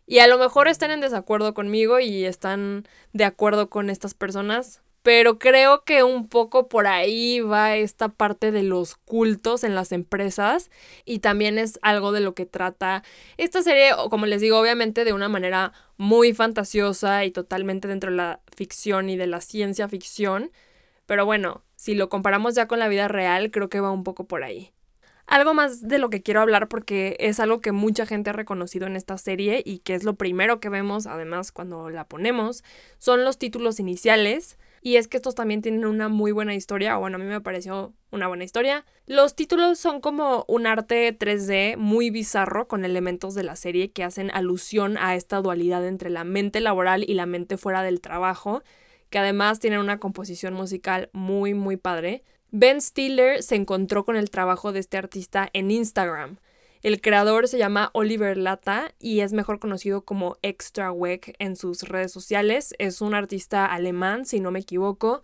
y 0.06 0.20
a 0.20 0.28
lo 0.28 0.38
mejor 0.38 0.68
están 0.68 0.92
en 0.92 1.02
desacuerdo 1.02 1.54
conmigo 1.54 2.00
y 2.00 2.26
están 2.26 2.86
de 3.14 3.24
acuerdo 3.26 3.70
con 3.70 3.90
estas 3.90 4.14
personas, 4.14 4.82
pero 5.06 5.38
creo 5.38 5.84
que 5.84 6.02
un 6.02 6.28
poco 6.28 6.68
por 6.68 6.88
ahí 6.88 7.40
va 7.40 7.76
esta 7.76 8.10
parte 8.10 8.52
de 8.52 8.64
los 8.64 8.96
cultos 8.96 9.64
en 9.64 9.76
las 9.76 9.92
empresas 9.92 10.72
y 11.06 11.20
también 11.20 11.60
es 11.60 11.78
algo 11.84 12.12
de 12.12 12.22
lo 12.22 12.34
que 12.34 12.48
trata 12.48 13.04
esta 13.38 13.62
serie, 13.62 13.92
como 14.10 14.26
les 14.26 14.42
digo, 14.42 14.60
obviamente 14.60 15.06
de 15.06 15.14
una 15.14 15.30
manera 15.30 15.74
muy 15.98 16.34
fantasiosa 16.34 17.24
y 17.24 17.30
totalmente 17.30 17.88
dentro 17.88 18.10
de 18.10 18.18
la 18.18 18.40
ficción 18.56 19.12
y 19.12 19.16
de 19.16 19.28
la 19.28 19.42
ciencia 19.42 19.88
ficción, 19.88 20.50
pero 21.06 21.24
bueno, 21.24 21.64
si 21.76 21.94
lo 21.94 22.10
comparamos 22.10 22.56
ya 22.56 22.68
con 22.68 22.80
la 22.80 22.88
vida 22.88 23.08
real, 23.08 23.52
creo 23.52 23.70
que 23.70 23.82
va 23.82 23.92
un 23.92 24.04
poco 24.04 24.26
por 24.26 24.44
ahí. 24.44 24.72
Algo 25.28 25.54
más 25.54 25.88
de 25.88 26.00
lo 26.00 26.10
que 26.10 26.24
quiero 26.24 26.42
hablar 26.42 26.68
porque 26.68 27.16
es 27.20 27.40
algo 27.40 27.62
que 27.62 27.72
mucha 27.72 28.08
gente 28.08 28.32
ha 28.32 28.34
reconocido 28.34 28.88
en 28.88 28.96
esta 28.96 29.20
serie 29.20 29.62
y 29.64 29.80
que 29.80 29.94
es 29.94 30.04
lo 30.04 30.16
primero 30.16 30.60
que 30.60 30.70
vemos 30.70 31.06
además 31.06 31.52
cuando 31.52 31.92
la 31.92 32.08
ponemos, 32.08 32.64
son 32.98 33.24
los 33.24 33.38
títulos 33.38 33.80
iniciales 33.80 34.58
y 34.86 34.98
es 34.98 35.08
que 35.08 35.18
estos 35.18 35.34
también 35.34 35.64
tienen 35.64 35.84
una 35.84 36.10
muy 36.10 36.32
buena 36.32 36.54
historia, 36.54 36.96
o 36.96 37.00
bueno, 37.00 37.16
a 37.16 37.20
mí 37.20 37.26
me 37.26 37.42
pareció 37.42 37.96
una 38.12 38.28
buena 38.28 38.44
historia. 38.44 38.86
Los 39.08 39.36
títulos 39.36 39.80
son 39.80 40.00
como 40.00 40.46
un 40.48 40.68
arte 40.68 41.18
3D 41.18 41.76
muy 41.76 42.12
bizarro 42.12 42.68
con 42.68 42.86
elementos 42.86 43.34
de 43.34 43.42
la 43.42 43.56
serie 43.56 43.92
que 43.92 44.04
hacen 44.04 44.30
alusión 44.32 45.00
a 45.00 45.16
esta 45.16 45.42
dualidad 45.42 45.88
entre 45.88 46.12
la 46.12 46.24
mente 46.24 46.60
laboral 46.60 47.04
y 47.04 47.16
la 47.16 47.26
mente 47.26 47.58
fuera 47.58 47.82
del 47.82 48.00
trabajo, 48.00 48.62
que 49.10 49.18
además 49.18 49.60
tienen 49.60 49.80
una 49.80 49.98
composición 49.98 50.54
musical 50.54 51.10
muy, 51.14 51.56
muy 51.56 51.78
padre. 51.78 52.24
Ben 52.52 52.80
Stiller 52.80 53.42
se 53.42 53.56
encontró 53.56 54.06
con 54.06 54.16
el 54.16 54.30
trabajo 54.30 54.72
de 54.72 54.82
este 54.82 54.98
artista 54.98 55.50
en 55.54 55.72
Instagram. 55.72 56.38
El 56.86 57.02
creador 57.02 57.48
se 57.48 57.58
llama 57.58 57.90
Oliver 57.94 58.38
Lata 58.38 58.94
y 59.00 59.22
es 59.22 59.34
mejor 59.34 59.58
conocido 59.58 60.06
como 60.06 60.38
Extra 60.44 60.92
Weg 60.92 61.34
en 61.40 61.56
sus 61.56 61.82
redes 61.82 62.12
sociales. 62.12 62.76
Es 62.78 63.02
un 63.02 63.16
artista 63.16 63.66
alemán, 63.66 64.28
si 64.28 64.40
no 64.40 64.52
me 64.52 64.60
equivoco. 64.60 65.24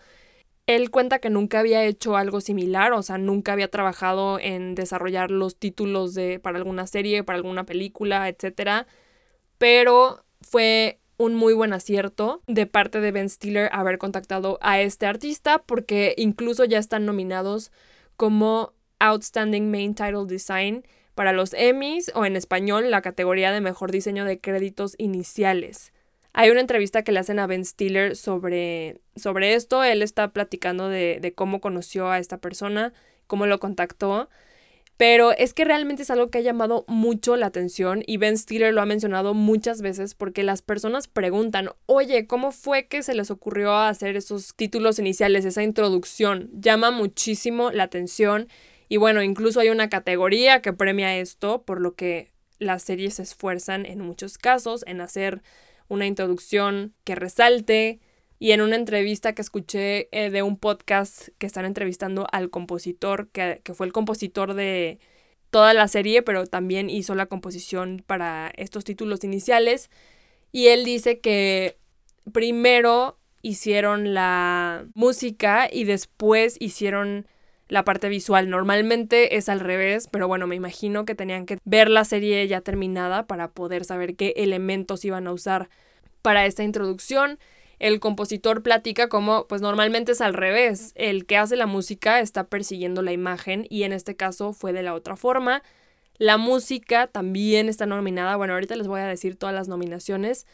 Él 0.66 0.90
cuenta 0.90 1.20
que 1.20 1.30
nunca 1.30 1.60
había 1.60 1.86
hecho 1.86 2.18
algo 2.18 2.42
similar, 2.42 2.94
o 2.94 3.04
sea, 3.04 3.20
nunca 3.20 3.54
había 3.54 3.70
trabajado 3.70 4.40
en 4.40 4.74
desarrollar 4.74 5.30
los 5.30 5.56
títulos 5.56 6.16
de 6.16 6.40
para 6.40 6.58
alguna 6.58 6.88
serie, 6.88 7.24
para 7.24 7.38
alguna 7.38 7.64
película, 7.64 8.28
etc. 8.28 8.88
Pero 9.60 10.26
fue 10.42 11.00
un 11.18 11.36
muy 11.36 11.54
buen 11.54 11.74
acierto 11.74 12.42
de 12.48 12.66
parte 12.66 13.02
de 13.02 13.12
Ben 13.12 13.30
Stiller 13.30 13.70
haber 13.72 14.00
contactado 14.00 14.58
a 14.62 14.82
este 14.82 15.06
artista 15.06 15.60
porque 15.60 16.16
incluso 16.18 16.66
ya 16.66 16.80
están 16.80 17.06
nominados 17.06 17.72
como 18.18 18.74
Outstanding 18.98 19.70
Main 19.70 19.94
Title 19.94 20.26
Design 20.26 20.84
para 21.16 21.34
los 21.34 21.54
Emmys 21.54 22.12
o 22.16 22.26
en 22.26 22.36
español 22.36 22.92
la 22.92 23.02
categoría 23.02 23.52
de 23.52 23.62
mejor 23.62 23.92
diseño 23.92 24.26
de 24.26 24.40
créditos 24.40 24.96
iniciales. 24.98 25.94
Hay 26.34 26.50
una 26.50 26.62
entrevista 26.62 27.04
que 27.04 27.12
le 27.12 27.20
hacen 27.20 27.40
a 27.40 27.48
Ben 27.48 27.66
Stiller 27.66 28.16
sobre, 28.16 29.02
sobre 29.16 29.54
esto. 29.54 29.84
Él 29.84 30.02
está 30.02 30.30
platicando 30.30 30.88
de, 30.88 31.20
de 31.22 31.34
cómo 31.34 31.60
conoció 31.60 32.10
a 32.10 32.20
esta 32.20 32.38
persona, 32.38 32.94
cómo 33.28 33.46
lo 33.46 33.60
contactó. 33.60 34.30
Pero 35.02 35.32
es 35.32 35.56
que 35.56 35.66
realmente 35.66 36.04
es 36.04 36.12
algo 36.12 36.30
que 36.30 36.38
ha 36.38 36.42
llamado 36.42 36.86
mucho 36.88 37.36
la 37.36 37.48
atención 37.48 38.04
y 38.06 38.18
Ben 38.18 38.38
Stiller 38.38 38.72
lo 38.72 38.84
ha 38.84 38.86
mencionado 38.86 39.34
muchas 39.34 39.82
veces 39.82 40.14
porque 40.14 40.44
las 40.44 40.62
personas 40.62 41.08
preguntan, 41.08 41.72
oye, 41.88 42.28
¿cómo 42.28 42.52
fue 42.52 42.86
que 42.86 43.02
se 43.02 43.16
les 43.16 43.32
ocurrió 43.32 43.76
hacer 43.76 44.16
esos 44.16 44.54
títulos 44.56 45.00
iniciales, 45.00 45.44
esa 45.44 45.64
introducción? 45.64 46.52
Llama 46.54 46.92
muchísimo 46.92 47.72
la 47.72 47.82
atención 47.82 48.48
y 48.92 48.98
bueno, 48.98 49.24
incluso 49.24 49.62
hay 49.62 49.70
una 49.70 49.88
categoría 49.88 50.62
que 50.62 50.74
premia 50.74 51.16
esto, 51.16 51.64
por 51.64 51.80
lo 51.80 51.96
que 51.96 52.34
las 52.60 52.84
series 52.84 53.14
se 53.14 53.24
esfuerzan 53.24 53.86
en 53.86 54.02
muchos 54.02 54.38
casos 54.38 54.84
en 54.86 55.00
hacer 55.00 55.44
una 55.88 56.08
introducción 56.08 56.94
que 57.06 57.16
resalte. 57.16 58.02
Y 58.38 58.52
en 58.52 58.60
una 58.60 58.76
entrevista 58.76 59.34
que 59.34 59.44
escuché 59.44 60.10
eh, 60.12 60.30
de 60.30 60.44
un 60.44 60.58
podcast 60.58 61.30
que 61.38 61.46
están 61.46 61.64
entrevistando 61.64 62.28
al 62.34 62.50
compositor, 62.50 63.30
que, 63.30 63.62
que 63.64 63.74
fue 63.74 63.86
el 63.86 63.94
compositor 63.94 64.56
de 64.56 65.00
toda 65.52 65.74
la 65.74 65.88
serie, 65.88 66.22
pero 66.22 66.46
también 66.46 66.90
hizo 66.90 67.16
la 67.16 67.28
composición 67.28 68.04
para 68.06 68.52
estos 68.58 68.84
títulos 68.84 69.24
iniciales. 69.24 69.90
Y 70.52 70.68
él 70.68 70.84
dice 70.84 71.22
que 71.22 71.78
primero 72.34 73.18
hicieron 73.42 74.14
la 74.14 74.86
música 74.96 75.70
y 75.72 75.86
después 75.86 76.58
hicieron 76.60 77.26
la 77.72 77.86
parte 77.86 78.10
visual. 78.10 78.50
Normalmente 78.50 79.38
es 79.38 79.48
al 79.48 79.62
revés, 79.62 80.10
pero 80.12 80.28
bueno, 80.28 80.46
me 80.46 80.58
imagino 80.58 81.06
que 81.06 81.16
tenían 81.16 81.46
que 81.46 81.58
ver 81.64 81.90
la 81.90 82.04
serie 82.04 82.46
ya 82.50 82.60
terminada 82.60 83.28
para 83.28 83.48
poder 83.48 83.86
saber 83.86 84.18
qué 84.18 84.34
elementos 84.36 85.06
iban 85.06 85.26
a 85.26 85.32
usar 85.32 85.70
para 86.22 86.46
esta 86.46 86.64
introducción. 86.64 87.40
El 87.80 88.02
compositor 88.02 88.62
platica 88.62 89.08
como, 89.08 89.48
pues 89.48 89.62
normalmente 89.62 90.12
es 90.12 90.20
al 90.20 90.34
revés. 90.34 90.92
El 90.96 91.26
que 91.26 91.38
hace 91.38 91.56
la 91.56 91.66
música 91.66 92.20
está 92.20 92.44
persiguiendo 92.44 93.02
la 93.04 93.14
imagen 93.14 93.66
y 93.70 93.84
en 93.84 93.94
este 93.94 94.18
caso 94.18 94.52
fue 94.52 94.74
de 94.74 94.84
la 94.84 94.94
otra 94.94 95.16
forma. 95.16 95.64
La 96.18 96.36
música 96.38 97.08
también 97.08 97.70
está 97.70 97.86
nominada. 97.86 98.36
Bueno, 98.36 98.52
ahorita 98.52 98.76
les 98.76 98.88
voy 98.88 99.00
a 99.00 99.06
decir 99.06 99.38
todas 99.38 99.56
las 99.56 99.70
nominaciones, 99.70 100.46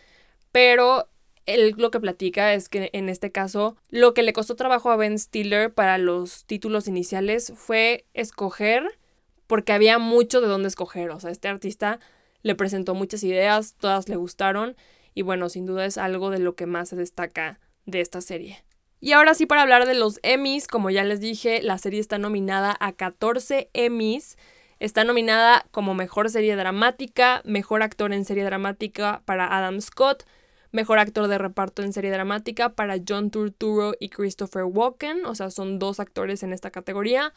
pero 0.52 1.10
él 1.48 1.74
lo 1.78 1.90
que 1.90 2.00
platica 2.00 2.54
es 2.54 2.70
que 2.70 2.90
en 2.94 3.10
este 3.10 3.32
caso 3.32 3.76
lo 3.90 4.14
que 4.14 4.22
le 4.22 4.34
costó 4.34 4.56
trabajo 4.56 4.92
a 4.92 4.96
Ben 4.96 5.18
Stiller 5.18 5.74
para 5.74 5.98
los 5.98 6.46
títulos 6.46 6.88
iniciales 6.88 7.54
fue 7.56 8.06
escoger 8.14 9.00
porque 9.48 9.74
había 9.74 9.98
mucho 9.98 10.42
de 10.42 10.48
dónde 10.48 10.68
escoger. 10.68 11.10
O 11.10 11.20
sea, 11.20 11.32
este 11.32 11.48
artista 11.48 12.00
le 12.44 12.54
presentó 12.54 12.94
muchas 12.94 13.24
ideas, 13.24 13.76
todas 13.80 14.10
le 14.10 14.18
gustaron 14.18 14.76
y 15.16 15.24
bueno, 15.24 15.50
sin 15.50 15.66
duda 15.66 15.86
es 15.86 15.98
algo 15.98 16.30
de 16.30 16.40
lo 16.40 16.56
que 16.56 16.68
más 16.68 16.90
se 16.90 16.96
destaca 16.96 17.60
de 17.86 18.02
esta 18.02 18.22
serie. 18.22 18.64
Y 19.00 19.14
ahora 19.14 19.34
sí 19.34 19.46
para 19.46 19.62
hablar 19.62 19.86
de 19.86 19.94
los 19.94 20.20
Emmys, 20.24 20.68
como 20.68 20.90
ya 20.90 21.04
les 21.04 21.20
dije, 21.20 21.62
la 21.62 21.78
serie 21.78 22.00
está 22.00 22.18
nominada 22.18 22.76
a 22.80 22.92
14 22.92 23.70
Emmys. 23.74 24.38
Está 24.80 25.04
nominada 25.04 25.66
como 25.72 25.96
mejor 25.96 26.30
serie 26.30 26.56
dramática, 26.56 27.42
mejor 27.46 27.82
actor 27.82 28.14
en 28.14 28.26
serie 28.26 28.44
dramática 28.44 29.24
para 29.26 29.58
Adam 29.58 29.82
Scott, 29.82 30.24
Mejor 30.72 31.00
actor 31.00 31.28
de 31.28 31.38
reparto 31.38 31.82
en 31.82 31.94
serie 31.94 32.12
dramática 32.12 32.70
para 32.70 32.98
John 33.08 33.32
Turturro 33.32 33.94
y 34.00 34.10
Christopher 34.10 34.64
Walken, 34.64 35.26
o 35.26 35.34
sea, 35.34 35.50
son 35.50 35.80
dos 35.80 36.00
actores 36.00 36.44
en 36.44 36.54
esta 36.54 36.72
categoría. 36.72 37.34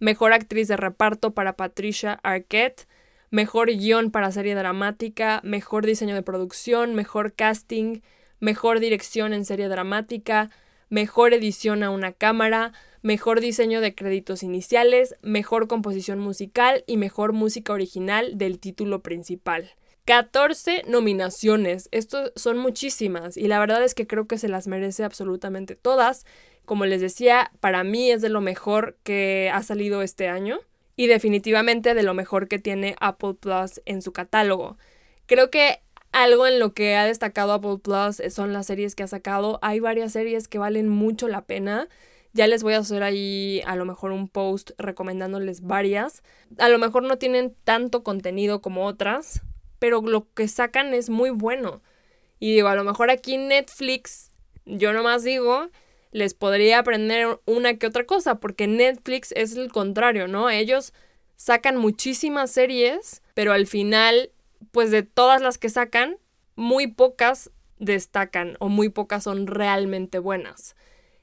Mejor 0.00 0.32
actriz 0.32 0.68
de 0.68 0.76
reparto 0.76 1.32
para 1.32 1.54
Patricia 1.54 2.20
Arquette. 2.22 2.86
Mejor 3.30 3.68
guion 3.68 4.10
para 4.10 4.30
serie 4.30 4.54
dramática. 4.54 5.40
Mejor 5.42 5.84
diseño 5.84 6.14
de 6.14 6.22
producción. 6.22 6.94
Mejor 6.94 7.34
casting. 7.34 8.00
Mejor 8.38 8.78
dirección 8.78 9.32
en 9.32 9.44
serie 9.44 9.68
dramática. 9.68 10.50
Mejor 10.88 11.34
edición 11.34 11.82
a 11.82 11.90
una 11.90 12.12
cámara. 12.12 12.72
Mejor 13.02 13.40
diseño 13.40 13.80
de 13.80 13.94
créditos 13.94 14.44
iniciales. 14.44 15.16
Mejor 15.20 15.66
composición 15.66 16.20
musical 16.20 16.84
y 16.86 16.96
mejor 16.96 17.32
música 17.32 17.72
original 17.72 18.38
del 18.38 18.60
título 18.60 19.02
principal. 19.02 19.68
14 20.08 20.84
nominaciones. 20.86 21.90
Esto 21.92 22.32
son 22.34 22.56
muchísimas 22.56 23.36
y 23.36 23.46
la 23.46 23.58
verdad 23.58 23.84
es 23.84 23.94
que 23.94 24.06
creo 24.06 24.26
que 24.26 24.38
se 24.38 24.48
las 24.48 24.66
merece 24.66 25.04
absolutamente 25.04 25.76
todas. 25.76 26.24
Como 26.64 26.86
les 26.86 27.02
decía, 27.02 27.52
para 27.60 27.84
mí 27.84 28.10
es 28.10 28.22
de 28.22 28.30
lo 28.30 28.40
mejor 28.40 28.96
que 29.02 29.50
ha 29.52 29.62
salido 29.62 30.00
este 30.00 30.28
año 30.28 30.60
y 30.96 31.08
definitivamente 31.08 31.92
de 31.92 32.02
lo 32.02 32.14
mejor 32.14 32.48
que 32.48 32.58
tiene 32.58 32.96
Apple 33.00 33.34
Plus 33.38 33.82
en 33.84 34.00
su 34.00 34.14
catálogo. 34.14 34.78
Creo 35.26 35.50
que 35.50 35.82
algo 36.10 36.46
en 36.46 36.58
lo 36.58 36.72
que 36.72 36.96
ha 36.96 37.04
destacado 37.04 37.52
Apple 37.52 37.76
Plus 37.82 38.22
son 38.32 38.54
las 38.54 38.64
series 38.64 38.94
que 38.94 39.02
ha 39.02 39.08
sacado. 39.08 39.58
Hay 39.60 39.78
varias 39.78 40.12
series 40.12 40.48
que 40.48 40.56
valen 40.56 40.88
mucho 40.88 41.28
la 41.28 41.42
pena. 41.42 41.86
Ya 42.32 42.46
les 42.46 42.62
voy 42.62 42.72
a 42.72 42.78
hacer 42.78 43.02
ahí 43.02 43.60
a 43.66 43.76
lo 43.76 43.84
mejor 43.84 44.12
un 44.12 44.28
post 44.28 44.70
recomendándoles 44.78 45.60
varias. 45.60 46.22
A 46.56 46.70
lo 46.70 46.78
mejor 46.78 47.02
no 47.02 47.18
tienen 47.18 47.54
tanto 47.64 48.02
contenido 48.02 48.62
como 48.62 48.86
otras, 48.86 49.42
pero 49.78 50.02
lo 50.02 50.32
que 50.34 50.48
sacan 50.48 50.94
es 50.94 51.10
muy 51.10 51.30
bueno. 51.30 51.82
Y 52.38 52.54
digo, 52.54 52.68
a 52.68 52.74
lo 52.74 52.84
mejor 52.84 53.10
aquí 53.10 53.36
Netflix, 53.36 54.30
yo 54.64 54.92
nomás 54.92 55.24
digo, 55.24 55.68
les 56.12 56.34
podría 56.34 56.78
aprender 56.78 57.40
una 57.46 57.76
que 57.76 57.86
otra 57.86 58.04
cosa, 58.04 58.36
porque 58.36 58.66
Netflix 58.66 59.32
es 59.32 59.56
el 59.56 59.70
contrario, 59.70 60.28
¿no? 60.28 60.50
Ellos 60.50 60.92
sacan 61.36 61.76
muchísimas 61.76 62.50
series, 62.50 63.22
pero 63.34 63.52
al 63.52 63.66
final, 63.66 64.30
pues 64.72 64.90
de 64.90 65.02
todas 65.02 65.40
las 65.40 65.58
que 65.58 65.68
sacan, 65.68 66.16
muy 66.56 66.86
pocas 66.86 67.50
destacan 67.78 68.56
o 68.58 68.68
muy 68.68 68.88
pocas 68.88 69.24
son 69.24 69.46
realmente 69.46 70.18
buenas. 70.18 70.74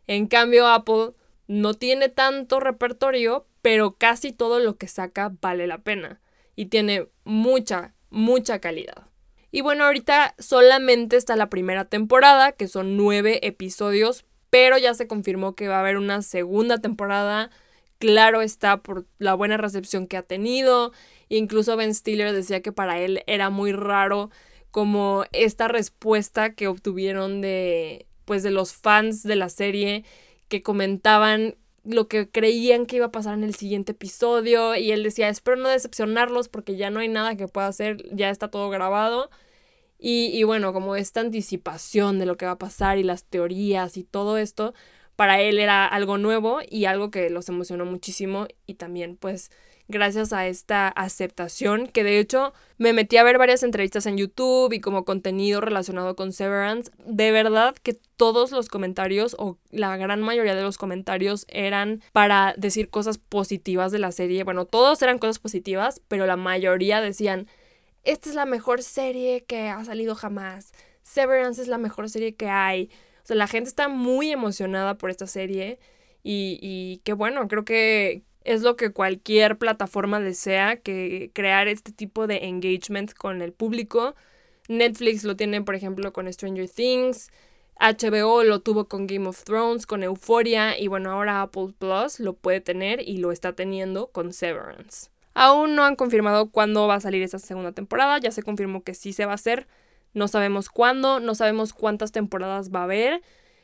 En 0.07 0.27
cambio, 0.27 0.67
Apple 0.67 1.11
no 1.47 1.73
tiene 1.73 2.09
tanto 2.09 2.59
repertorio, 2.59 3.47
pero 3.61 3.95
casi 3.95 4.31
todo 4.31 4.59
lo 4.59 4.77
que 4.77 4.87
saca 4.87 5.33
vale 5.41 5.67
la 5.67 5.79
pena. 5.79 6.21
Y 6.55 6.67
tiene 6.67 7.07
mucha, 7.23 7.94
mucha 8.15 8.59
calidad. 8.59 9.07
Y 9.51 9.61
bueno, 9.61 9.85
ahorita 9.85 10.35
solamente 10.39 11.17
está 11.17 11.35
la 11.35 11.49
primera 11.49 11.85
temporada, 11.85 12.53
que 12.53 12.67
son 12.67 12.97
nueve 12.97 13.45
episodios, 13.45 14.25
pero 14.49 14.77
ya 14.77 14.93
se 14.93 15.07
confirmó 15.07 15.53
que 15.53 15.67
va 15.67 15.77
a 15.77 15.79
haber 15.81 15.97
una 15.97 16.21
segunda 16.21 16.77
temporada. 16.79 17.51
Claro 17.99 18.41
está 18.41 18.77
por 18.77 19.05
la 19.17 19.33
buena 19.33 19.57
recepción 19.57 20.07
que 20.07 20.17
ha 20.17 20.23
tenido. 20.23 20.91
Incluso 21.29 21.77
Ben 21.77 21.93
Stiller 21.93 22.33
decía 22.33 22.61
que 22.61 22.71
para 22.71 22.99
él 22.99 23.23
era 23.27 23.49
muy 23.49 23.71
raro 23.71 24.29
como 24.71 25.25
esta 25.31 25.67
respuesta 25.67 26.53
que 26.53 26.67
obtuvieron 26.67 27.41
de 27.41 28.07
pues 28.25 28.43
de 28.43 28.51
los 28.51 28.73
fans 28.73 29.23
de 29.23 29.35
la 29.35 29.49
serie 29.49 30.03
que 30.47 30.61
comentaban 30.61 31.55
lo 31.85 32.07
que 32.07 32.29
creían 32.29 32.85
que 32.85 32.97
iba 32.97 33.07
a 33.07 33.11
pasar 33.11 33.35
en 33.35 33.43
el 33.43 33.55
siguiente 33.55 33.93
episodio 33.93 34.75
y 34.75 34.91
él 34.91 35.03
decía, 35.03 35.29
espero 35.29 35.57
no 35.57 35.69
decepcionarlos 35.69 36.49
porque 36.49 36.75
ya 36.75 36.89
no 36.89 36.99
hay 36.99 37.07
nada 37.09 37.35
que 37.37 37.47
pueda 37.47 37.67
hacer, 37.67 38.03
ya 38.15 38.29
está 38.29 38.49
todo 38.49 38.69
grabado. 38.69 39.29
Y, 39.97 40.31
y, 40.33 40.43
bueno, 40.43 40.73
como 40.73 40.95
esta 40.95 41.21
anticipación 41.21 42.19
de 42.19 42.25
lo 42.25 42.37
que 42.37 42.45
va 42.45 42.53
a 42.53 42.57
pasar 42.57 42.97
y 42.97 43.03
las 43.03 43.23
teorías 43.25 43.97
y 43.97 44.03
todo 44.03 44.37
esto, 44.37 44.73
para 45.15 45.41
él 45.41 45.59
era 45.59 45.85
algo 45.87 46.17
nuevo 46.17 46.59
y 46.69 46.85
algo 46.85 47.11
que 47.11 47.29
los 47.29 47.49
emocionó 47.49 47.85
muchísimo 47.85 48.47
y 48.65 48.75
también 48.75 49.17
pues 49.17 49.51
gracias 49.87 50.33
a 50.33 50.47
esta 50.47 50.87
aceptación, 50.87 51.87
que 51.87 52.03
de 52.03 52.19
hecho 52.19 52.53
me 52.77 52.93
metí 52.93 53.17
a 53.17 53.23
ver 53.23 53.37
varias 53.37 53.63
entrevistas 53.63 54.05
en 54.05 54.17
YouTube 54.17 54.73
y 54.73 54.79
como 54.79 55.05
contenido 55.05 55.61
relacionado 55.61 56.15
con 56.15 56.33
Severance, 56.33 56.91
de 57.05 57.31
verdad 57.31 57.75
que 57.81 57.97
todos 58.15 58.51
los 58.51 58.67
comentarios 58.67 59.35
o 59.37 59.57
la 59.69 59.95
gran 59.97 60.21
mayoría 60.21 60.55
de 60.55 60.63
los 60.63 60.77
comentarios 60.77 61.45
eran 61.49 62.01
para 62.11 62.53
decir 62.57 62.89
cosas 62.89 63.17
positivas 63.17 63.91
de 63.91 63.99
la 63.99 64.11
serie. 64.11 64.43
Bueno, 64.43 64.65
todos 64.65 65.01
eran 65.01 65.19
cosas 65.19 65.39
positivas, 65.39 66.01
pero 66.07 66.25
la 66.25 66.37
mayoría 66.37 67.01
decían, 67.01 67.47
esta 68.03 68.29
es 68.29 68.35
la 68.35 68.45
mejor 68.45 68.83
serie 68.83 69.43
que 69.45 69.69
ha 69.69 69.83
salido 69.85 70.15
jamás. 70.15 70.73
Severance 71.03 71.61
es 71.61 71.67
la 71.67 71.77
mejor 71.77 72.09
serie 72.09 72.35
que 72.35 72.49
hay. 72.49 72.89
O 73.23 73.27
sea, 73.27 73.35
la 73.35 73.47
gente 73.47 73.69
está 73.69 73.87
muy 73.87 74.31
emocionada 74.31 74.97
por 74.97 75.09
esta 75.09 75.27
serie 75.27 75.79
y, 76.23 76.59
y 76.61 77.01
qué 77.03 77.13
bueno, 77.13 77.47
creo 77.47 77.65
que, 77.65 78.23
es 78.45 78.61
lo 78.61 78.75
que 78.75 78.91
cualquier 78.91 79.57
plataforma 79.57 80.19
desea, 80.19 80.77
que 80.77 81.31
crear 81.33 81.67
este 81.67 81.91
tipo 81.91 82.27
de 82.27 82.45
engagement 82.45 83.13
con 83.13 83.41
el 83.41 83.51
público. 83.51 84.15
Netflix 84.69 85.23
lo 85.23 85.35
tiene, 85.35 85.61
por 85.61 85.75
ejemplo, 85.75 86.13
con 86.13 86.31
Stranger 86.31 86.69
Things. 86.69 87.29
HBO 87.79 88.43
lo 88.43 88.61
tuvo 88.61 88.85
con 88.85 89.07
Game 89.07 89.27
of 89.27 89.43
Thrones, 89.43 89.85
con 89.85 90.03
Euphoria 90.03 90.79
y 90.79 90.87
bueno, 90.87 91.11
ahora 91.11 91.41
Apple 91.41 91.73
Plus 91.77 92.19
lo 92.19 92.33
puede 92.33 92.61
tener 92.61 93.01
y 93.01 93.17
lo 93.17 93.31
está 93.31 93.53
teniendo 93.53 94.07
con 94.07 94.31
Severance. 94.31 95.09
Aún 95.33 95.75
no 95.75 95.83
han 95.83 95.97
confirmado 95.97 96.49
cuándo 96.51 96.87
va 96.87 96.95
a 96.95 97.01
salir 97.01 97.21
esa 97.21 97.39
segunda 97.39 97.73
temporada, 97.73 98.17
ya 98.19 98.31
se 98.31 98.43
confirmó 98.43 98.83
que 98.83 98.93
sí 98.93 99.11
se 99.11 99.25
va 99.25 99.33
a 99.33 99.35
hacer, 99.35 99.67
no 100.13 100.29
sabemos 100.29 100.69
cuándo, 100.69 101.19
no 101.19 101.35
sabemos 101.35 101.73
cuántas 101.73 102.13
temporadas 102.13 102.73
va 102.73 102.81
a 102.81 102.83
haber. 102.85 103.21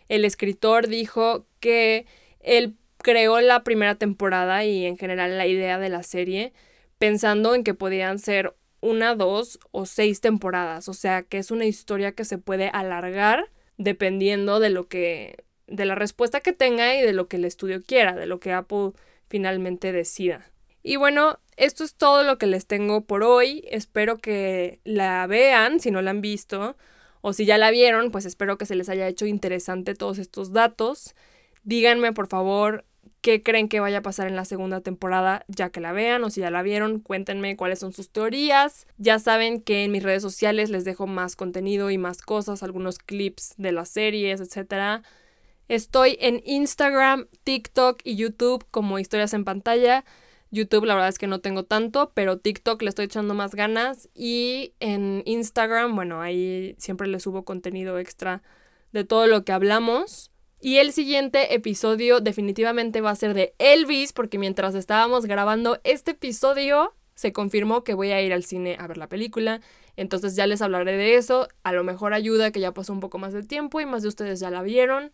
El 0.09 0.25
escritor 0.25 0.87
dijo 0.87 1.45
que 1.61 2.05
el 2.41 2.75
creó 3.01 3.41
la 3.41 3.63
primera 3.63 3.95
temporada 3.95 4.63
y 4.65 4.85
en 4.85 4.97
general 4.97 5.37
la 5.37 5.47
idea 5.47 5.79
de 5.79 5.89
la 5.89 6.03
serie 6.03 6.53
pensando 7.01 7.55
en 7.55 7.63
que 7.63 7.73
podían 7.73 8.19
ser 8.19 8.55
una, 8.79 9.15
dos 9.15 9.59
o 9.71 9.87
seis 9.87 10.21
temporadas. 10.21 10.87
O 10.87 10.93
sea, 10.93 11.23
que 11.23 11.39
es 11.39 11.49
una 11.49 11.65
historia 11.65 12.11
que 12.11 12.25
se 12.25 12.37
puede 12.37 12.69
alargar 12.69 13.49
dependiendo 13.77 14.59
de 14.59 14.69
lo 14.69 14.87
que. 14.87 15.43
de 15.67 15.85
la 15.85 15.95
respuesta 15.95 16.41
que 16.41 16.53
tenga 16.53 16.95
y 16.95 17.01
de 17.01 17.13
lo 17.13 17.27
que 17.27 17.37
el 17.37 17.45
estudio 17.45 17.81
quiera, 17.81 18.15
de 18.15 18.27
lo 18.27 18.39
que 18.39 18.51
Apple 18.53 18.91
finalmente 19.29 19.91
decida. 19.91 20.51
Y 20.83 20.97
bueno, 20.97 21.39
esto 21.57 21.83
es 21.83 21.95
todo 21.95 22.23
lo 22.23 22.37
que 22.37 22.47
les 22.47 22.67
tengo 22.67 23.01
por 23.01 23.23
hoy. 23.23 23.63
Espero 23.69 24.17
que 24.17 24.79
la 24.83 25.25
vean 25.27 25.79
si 25.79 25.89
no 25.89 26.01
la 26.01 26.11
han 26.11 26.21
visto. 26.21 26.75
O 27.21 27.33
si 27.33 27.45
ya 27.45 27.57
la 27.57 27.71
vieron, 27.71 28.11
pues 28.11 28.25
espero 28.25 28.57
que 28.57 28.65
se 28.65 28.75
les 28.75 28.89
haya 28.89 29.07
hecho 29.07 29.25
interesante 29.25 29.95
todos 29.95 30.17
estos 30.19 30.53
datos. 30.53 31.15
Díganme 31.63 32.13
por 32.13 32.27
favor 32.27 32.85
qué 33.21 33.43
creen 33.43 33.69
que 33.69 33.79
vaya 33.79 33.99
a 33.99 34.01
pasar 34.01 34.27
en 34.27 34.35
la 34.35 34.45
segunda 34.45 34.81
temporada 34.81 35.45
ya 35.47 35.69
que 35.69 35.79
la 35.79 35.91
vean 35.91 36.23
o 36.23 36.29
si 36.29 36.41
ya 36.41 36.51
la 36.51 36.63
vieron, 36.63 36.99
cuéntenme 36.99 37.55
cuáles 37.55 37.79
son 37.79 37.93
sus 37.93 38.09
teorías. 38.09 38.87
Ya 38.97 39.19
saben 39.19 39.61
que 39.61 39.83
en 39.83 39.91
mis 39.91 40.03
redes 40.03 40.21
sociales 40.23 40.69
les 40.69 40.85
dejo 40.85 41.07
más 41.07 41.35
contenido 41.35 41.91
y 41.91 41.97
más 41.97 42.21
cosas, 42.21 42.63
algunos 42.63 42.97
clips 42.97 43.53
de 43.57 43.71
las 43.71 43.89
series, 43.89 44.41
etc. 44.41 45.03
Estoy 45.67 46.17
en 46.19 46.41
Instagram, 46.45 47.27
TikTok 47.43 48.01
y 48.03 48.15
YouTube 48.15 48.65
como 48.71 48.99
historias 48.99 49.33
en 49.33 49.45
pantalla. 49.45 50.03
YouTube 50.49 50.85
la 50.85 50.95
verdad 50.95 51.09
es 51.09 51.17
que 51.17 51.27
no 51.27 51.39
tengo 51.39 51.63
tanto, 51.63 52.11
pero 52.13 52.39
TikTok 52.39 52.81
le 52.81 52.89
estoy 52.89 53.05
echando 53.05 53.33
más 53.33 53.55
ganas 53.55 54.09
y 54.13 54.73
en 54.79 55.23
Instagram, 55.25 55.95
bueno, 55.95 56.21
ahí 56.21 56.75
siempre 56.77 57.07
les 57.07 57.23
subo 57.23 57.45
contenido 57.45 57.99
extra 57.99 58.41
de 58.91 59.05
todo 59.05 59.27
lo 59.27 59.45
que 59.45 59.53
hablamos. 59.53 60.30
Y 60.63 60.77
el 60.77 60.93
siguiente 60.93 61.55
episodio 61.55 62.19
definitivamente 62.19 63.01
va 63.01 63.09
a 63.09 63.15
ser 63.15 63.33
de 63.33 63.55
Elvis, 63.57 64.13
porque 64.13 64.37
mientras 64.37 64.75
estábamos 64.75 65.25
grabando 65.25 65.79
este 65.83 66.11
episodio, 66.11 66.93
se 67.15 67.33
confirmó 67.33 67.83
que 67.83 67.95
voy 67.95 68.11
a 68.11 68.21
ir 68.21 68.31
al 68.31 68.43
cine 68.43 68.77
a 68.79 68.85
ver 68.85 68.97
la 68.97 69.09
película. 69.09 69.59
Entonces 69.95 70.35
ya 70.35 70.45
les 70.45 70.61
hablaré 70.61 70.97
de 70.97 71.15
eso. 71.15 71.47
A 71.63 71.73
lo 71.73 71.83
mejor 71.83 72.13
ayuda 72.13 72.51
que 72.51 72.59
ya 72.59 72.75
pasó 72.75 72.93
un 72.93 72.99
poco 72.99 73.17
más 73.17 73.33
de 73.33 73.41
tiempo 73.41 73.81
y 73.81 73.87
más 73.87 74.03
de 74.03 74.09
ustedes 74.09 74.39
ya 74.39 74.51
la 74.51 74.61
vieron. 74.61 75.11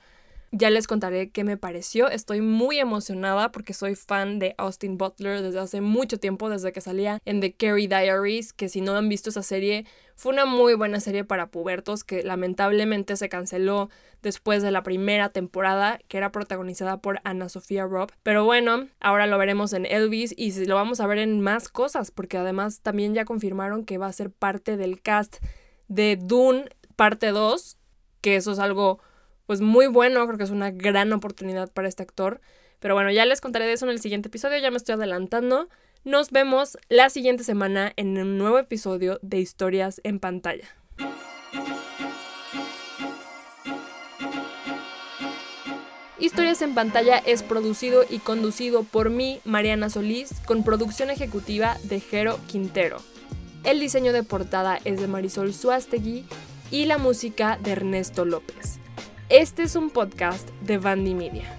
Ya 0.52 0.70
les 0.70 0.88
contaré 0.88 1.30
qué 1.30 1.44
me 1.44 1.58
pareció. 1.58 2.10
Estoy 2.10 2.42
muy 2.42 2.80
emocionada 2.80 3.52
porque 3.52 3.74
soy 3.74 3.96
fan 3.96 4.40
de 4.40 4.56
Austin 4.58 4.98
Butler 4.98 5.42
desde 5.42 5.60
hace 5.60 5.82
mucho 5.82 6.20
tiempo, 6.20 6.50
desde 6.50 6.72
que 6.72 6.80
salía 6.80 7.20
en 7.26 7.42
The 7.42 7.54
Carrie 7.54 7.90
Diaries, 7.90 8.54
que 8.54 8.70
si 8.70 8.80
no 8.80 8.96
han 8.96 9.10
visto 9.10 9.30
esa 9.30 9.44
serie, 9.44 9.86
fue 10.16 10.32
una 10.32 10.46
muy 10.46 10.74
buena 10.74 11.02
serie 11.02 11.26
para 11.26 11.48
pubertos 11.48 12.06
que 12.06 12.24
lamentablemente 12.24 13.18
se 13.18 13.28
canceló 13.28 13.90
después 14.24 14.64
de 14.64 14.72
la 14.72 14.84
primera 14.84 15.30
temporada, 15.30 16.00
que 16.08 16.18
era 16.18 16.32
protagonizada 16.32 17.02
por 17.02 17.20
Anna 17.26 17.50
Sofía 17.50 17.86
Robb. 17.86 18.12
Pero 18.24 18.46
bueno, 18.46 18.88
ahora 19.02 19.28
lo 19.28 19.38
veremos 19.38 19.74
en 19.74 19.86
Elvis 19.86 20.34
y 20.38 20.66
lo 20.66 20.76
vamos 20.76 21.02
a 21.02 21.08
ver 21.08 21.18
en 21.18 21.42
más 21.42 21.68
cosas, 21.68 22.10
porque 22.10 22.38
además 22.38 22.80
también 22.82 23.14
ya 23.14 23.26
confirmaron 23.26 23.84
que 23.86 23.98
va 23.98 24.08
a 24.08 24.14
ser 24.14 24.32
parte 24.32 24.78
del 24.78 25.02
cast 25.02 25.38
de 25.90 26.18
Dune 26.20 26.70
parte 26.96 27.28
2, 27.28 27.78
que 28.22 28.36
eso 28.36 28.52
es 28.52 28.60
algo 28.60 29.00
pues 29.48 29.62
muy 29.62 29.88
bueno, 29.88 30.24
creo 30.28 30.38
que 30.38 30.44
es 30.44 30.52
una 30.52 30.70
gran 30.70 31.12
oportunidad 31.14 31.72
para 31.72 31.88
este 31.88 32.04
actor. 32.04 32.42
Pero 32.80 32.94
bueno, 32.94 33.10
ya 33.10 33.26
les 33.26 33.42
contaré 33.42 33.66
de 33.66 33.74
eso 33.74 33.86
en 33.86 33.92
el 33.92 34.00
siguiente 34.00 34.28
episodio, 34.28 34.60
ya 34.60 34.70
me 34.70 34.78
estoy 34.78 34.94
adelantando. 34.94 35.70
Nos 36.04 36.32
vemos 36.32 36.78
la 36.90 37.10
siguiente 37.10 37.44
semana 37.44 37.92
en 37.96 38.18
un 38.18 38.38
nuevo 38.38 38.60
episodio 38.60 39.20
de 39.24 39.40
Historias 39.40 40.00
en 40.04 40.20
pantalla. 40.20 40.68
Historias 46.20 46.62
en 46.62 46.76
pantalla 46.76 47.18
es 47.20 47.42
producido 47.42 48.04
y 48.08 48.20
conducido 48.20 48.84
por 48.84 49.10
mí, 49.10 49.40
Mariana 49.46 49.90
Solís, 49.90 50.34
con 50.46 50.64
producción 50.64 51.10
ejecutiva 51.10 51.78
de 51.84 52.02
Jero 52.02 52.38
Quintero. 52.48 52.98
El 53.64 53.80
diseño 53.80 54.12
de 54.14 54.24
portada 54.24 54.80
es 54.84 55.00
de 55.00 55.08
Marisol 55.08 55.54
Suástegui 55.54 56.26
y 56.70 56.86
la 56.86 56.98
música 56.98 57.58
de 57.62 57.72
Ernesto 57.72 58.26
López. 58.26 58.80
Este 59.30 59.64
es 59.64 59.76
un 59.76 59.90
podcast 59.90 60.48
de 60.62 60.78
Bandy 60.78 61.14
Media. 61.14 61.57